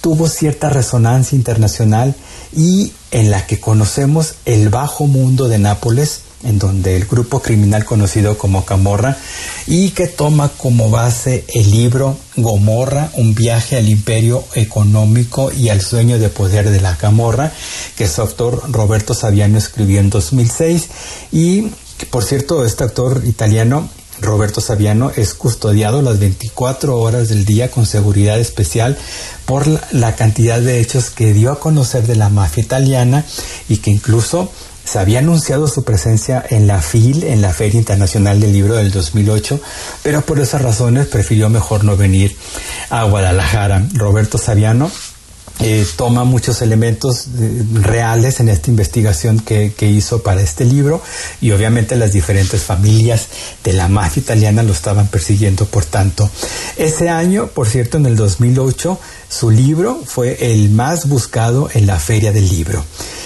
[0.00, 2.14] tuvo cierta resonancia internacional
[2.54, 7.84] y en la que conocemos el bajo mundo de Nápoles, en donde el grupo criminal
[7.84, 9.16] conocido como Camorra
[9.68, 15.80] y que toma como base el libro Gomorra, un viaje al imperio económico y al
[15.80, 17.52] sueño de poder de la Camorra,
[17.96, 20.88] que su autor Roberto Saviano escribió en 2006
[21.30, 21.68] y
[22.10, 23.88] por cierto este actor italiano
[24.22, 28.96] Roberto Saviano es custodiado las 24 horas del día con seguridad especial
[29.44, 33.24] por la cantidad de hechos que dio a conocer de la mafia italiana
[33.68, 34.50] y que incluso
[34.84, 38.90] se había anunciado su presencia en la FIL, en la Feria Internacional del Libro del
[38.90, 39.60] 2008,
[40.02, 42.36] pero por esas razones prefirió mejor no venir
[42.90, 43.86] a Guadalajara.
[43.94, 44.90] Roberto Saviano
[45.60, 51.00] eh, toma muchos elementos eh, reales en esta investigación que, que, hizo para este libro
[51.40, 53.28] y obviamente las diferentes familias
[53.62, 56.30] de la mafia italiana lo estaban persiguiendo por tanto.
[56.76, 58.98] Ese año, por cierto, en el 2008,
[59.28, 62.84] su libro fue el más buscado en la feria del libro.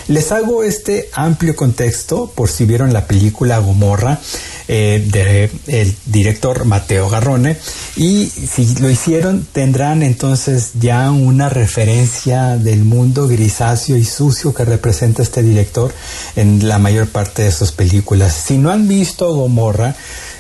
[0.09, 4.21] Les hago este amplio contexto por si vieron la película Gomorra
[4.69, 7.57] eh, del director Mateo Garrone
[7.97, 14.65] y si lo hicieron tendrán entonces ya una referencia del mundo grisáceo y sucio que
[14.65, 15.93] representa este director
[16.35, 18.35] en la mayor parte de sus películas.
[18.35, 19.95] Si no han visto Gomorra,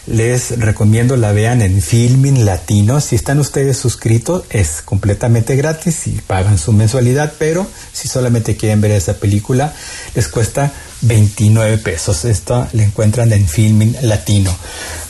[0.07, 3.01] les recomiendo la vean en Filmin Latino.
[3.01, 8.81] Si están ustedes suscritos, es completamente gratis y pagan su mensualidad, pero si solamente quieren
[8.81, 9.75] ver esa película,
[10.15, 10.73] les cuesta
[11.03, 12.25] 29 pesos.
[12.25, 14.57] Esto la encuentran en Filmin Latino.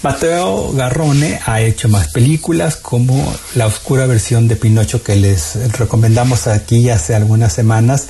[0.03, 6.47] Mateo Garrone ha hecho más películas como la oscura versión de Pinocho que les recomendamos
[6.47, 8.07] aquí hace algunas semanas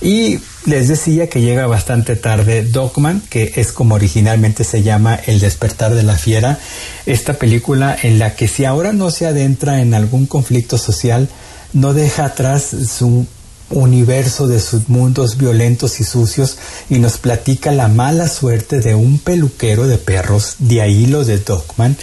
[0.00, 5.40] y les decía que llega bastante tarde Dogman, que es como originalmente se llama El
[5.40, 6.58] despertar de la fiera,
[7.06, 11.28] esta película en la que si ahora no se adentra en algún conflicto social,
[11.72, 13.26] no deja atrás su
[13.72, 16.58] universo de submundos violentos y sucios
[16.88, 21.38] y nos platica la mala suerte de un peluquero de perros, de ahí lo de
[21.38, 21.96] Dogman,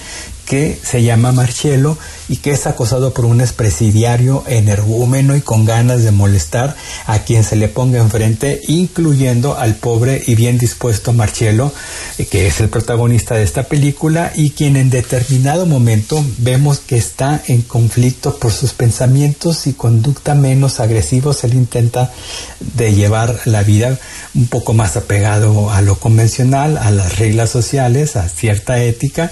[0.46, 1.98] que se llama Marcello
[2.30, 6.76] y que es acosado por un expresidiario energúmeno y con ganas de molestar
[7.08, 11.74] a quien se le ponga enfrente, incluyendo al pobre y bien dispuesto Marcello,
[12.18, 16.98] eh, que es el protagonista de esta película y quien en determinado momento vemos que
[16.98, 21.44] está en conflicto por sus pensamientos y conducta menos agresivos.
[21.44, 22.12] Él intenta
[22.76, 23.98] de llevar la vida
[24.36, 29.32] un poco más apegado a lo convencional, a las reglas sociales, a cierta ética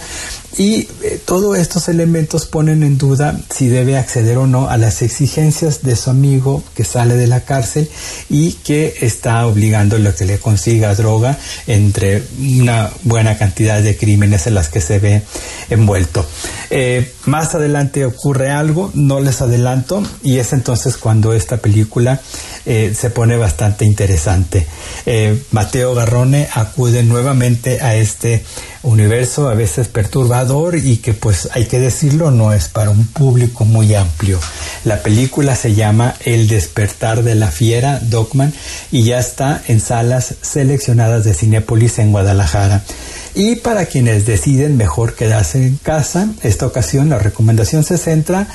[0.57, 5.01] y eh, todos estos elementos ponen en duda si debe acceder o no a las
[5.01, 7.89] exigencias de su amigo que sale de la cárcel
[8.29, 14.47] y que está obligándolo a que le consiga droga entre una buena cantidad de crímenes
[14.47, 15.21] en las que se ve
[15.69, 16.25] envuelto.
[16.69, 22.21] Eh, Más adelante ocurre algo, no les adelanto, y es entonces cuando esta película
[22.65, 24.65] eh, se pone bastante interesante.
[25.05, 28.45] Eh, Mateo Garrone acude nuevamente a este
[28.81, 33.65] universo a veces perturbador y que pues hay que decirlo no es para un público
[33.65, 34.39] muy amplio.
[34.85, 38.53] La película se llama El despertar de la fiera Dogman
[38.89, 42.83] y ya está en salas seleccionadas de Cinépolis en Guadalajara.
[43.39, 48.47] Y para quienes deciden mejor quedarse en casa, esta ocasión la recomendación se centra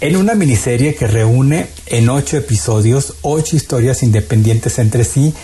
[0.00, 5.34] en una miniserie que reúne en ocho episodios ocho historias independientes entre sí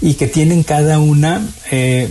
[0.00, 2.08] y que tienen cada una eh,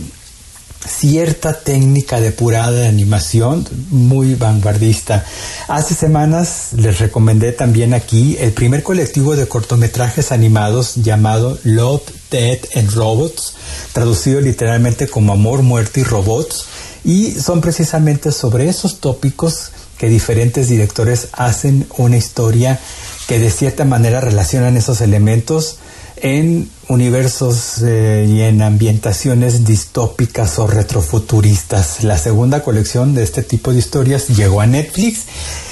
[0.85, 5.23] cierta técnica depurada de animación muy vanguardista.
[5.69, 12.03] Hace semanas les recomendé también aquí el primer colectivo de cortometrajes animados llamado Love,
[12.33, 13.53] Dead and Robots,
[13.93, 16.65] traducido literalmente como Amor, Muerte y Robots,
[17.05, 22.79] y son precisamente sobre esos tópicos que diferentes directores hacen una historia
[23.27, 25.77] que de cierta manera relacionan esos elementos
[26.17, 32.03] en universos eh, y en ambientaciones distópicas o retrofuturistas.
[32.03, 35.25] La segunda colección de este tipo de historias llegó a Netflix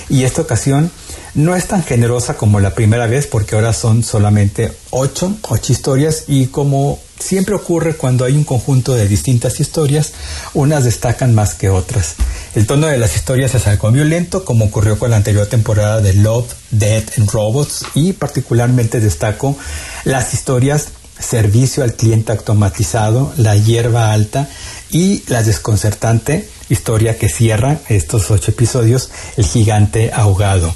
[0.09, 0.91] y esta ocasión
[1.33, 6.25] no es tan generosa como la primera vez porque ahora son solamente ocho, ocho historias
[6.27, 10.13] y como siempre ocurre cuando hay un conjunto de distintas historias,
[10.53, 12.15] unas destacan más que otras.
[12.55, 16.13] El tono de las historias es algo violento como ocurrió con la anterior temporada de
[16.13, 19.57] Love, Dead and Robots y particularmente destaco
[20.03, 20.87] las historias
[21.21, 24.49] Servicio al cliente automatizado, La hierba alta
[24.89, 30.73] y la desconcertante historia que cierra estos ocho episodios, El gigante ahogado.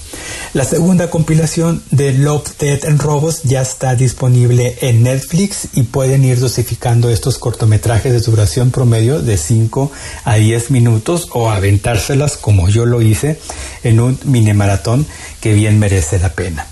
[0.53, 6.23] La segunda compilación de Love, Dead and Robots ya está disponible en Netflix y pueden
[6.23, 9.91] ir dosificando estos cortometrajes de duración promedio de 5
[10.23, 13.39] a 10 minutos o aventárselas como yo lo hice
[13.83, 15.05] en un mini maratón
[15.41, 16.67] que bien merece la pena.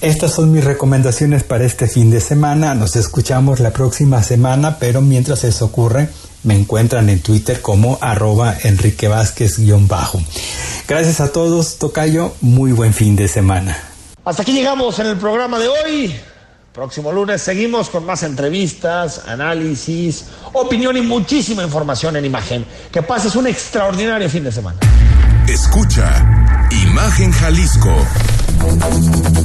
[0.00, 2.74] Estas son mis recomendaciones para este fin de semana.
[2.74, 6.10] Nos escuchamos la próxima semana, pero mientras eso ocurre,
[6.44, 10.22] me encuentran en Twitter como arroba Enrique Vázquez-bajo.
[10.86, 12.34] Gracias a todos, Tocayo.
[12.40, 13.76] Muy buen fin de semana.
[14.24, 16.14] Hasta aquí llegamos en el programa de hoy.
[16.72, 22.66] Próximo lunes seguimos con más entrevistas, análisis, opinión y muchísima información en imagen.
[22.90, 24.78] Que pases un extraordinario fin de semana.
[25.46, 27.94] Escucha Imagen Jalisco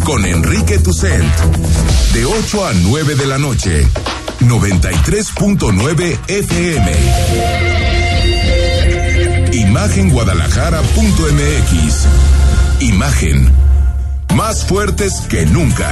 [0.06, 1.24] con Enrique Tucent
[2.14, 3.88] de 8 a 9 de la noche
[4.40, 6.92] 93.9 FM.
[9.54, 12.08] Imagenguadalajara.mx.
[12.82, 13.52] Imagen.
[14.36, 15.92] Más fuertes que nunca.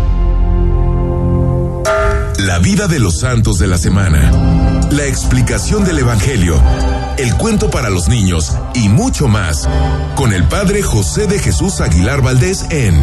[2.45, 4.31] La vida de los santos de la semana.
[4.89, 6.59] La explicación del Evangelio.
[7.17, 9.69] El cuento para los niños y mucho más.
[10.15, 12.99] Con el Padre José de Jesús Aguilar Valdés en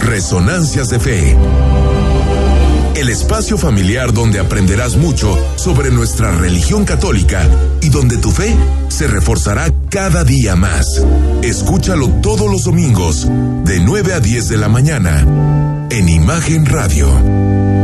[0.00, 1.36] Resonancias de Fe.
[2.96, 7.48] El espacio familiar donde aprenderás mucho sobre nuestra religión católica
[7.80, 8.56] y donde tu fe
[8.88, 11.00] se reforzará cada día más.
[11.42, 13.28] Escúchalo todos los domingos,
[13.64, 15.20] de 9 a 10 de la mañana,
[15.90, 17.83] en Imagen Radio.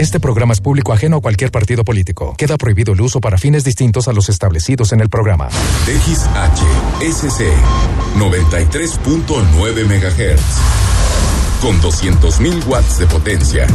[0.00, 2.34] Este programa es público ajeno a cualquier partido político.
[2.38, 5.50] Queda prohibido el uso para fines distintos a los establecidos en el programa.
[5.84, 7.42] XHSC
[8.16, 10.40] 93.9 MHz
[11.60, 13.66] con 200.000 watts de potencia.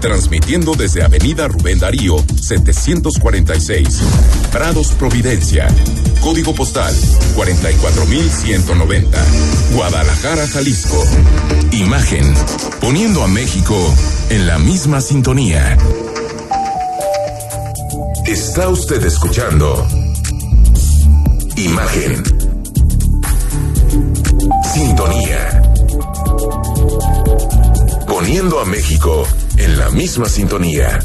[0.00, 4.00] Transmitiendo desde Avenida Rubén Darío, 746.
[4.52, 5.68] Prados Providencia.
[6.20, 6.94] Código postal
[7.34, 9.24] 44190.
[9.74, 11.02] Guadalajara, Jalisco.
[11.72, 12.34] Imagen.
[12.80, 13.76] Poniendo a México
[14.30, 15.76] en la misma sintonía.
[18.26, 19.86] Está usted escuchando.
[21.56, 22.22] Imagen.
[24.74, 25.62] Sintonía
[28.26, 29.24] poniendo a México
[29.56, 31.00] en la misma sintonía.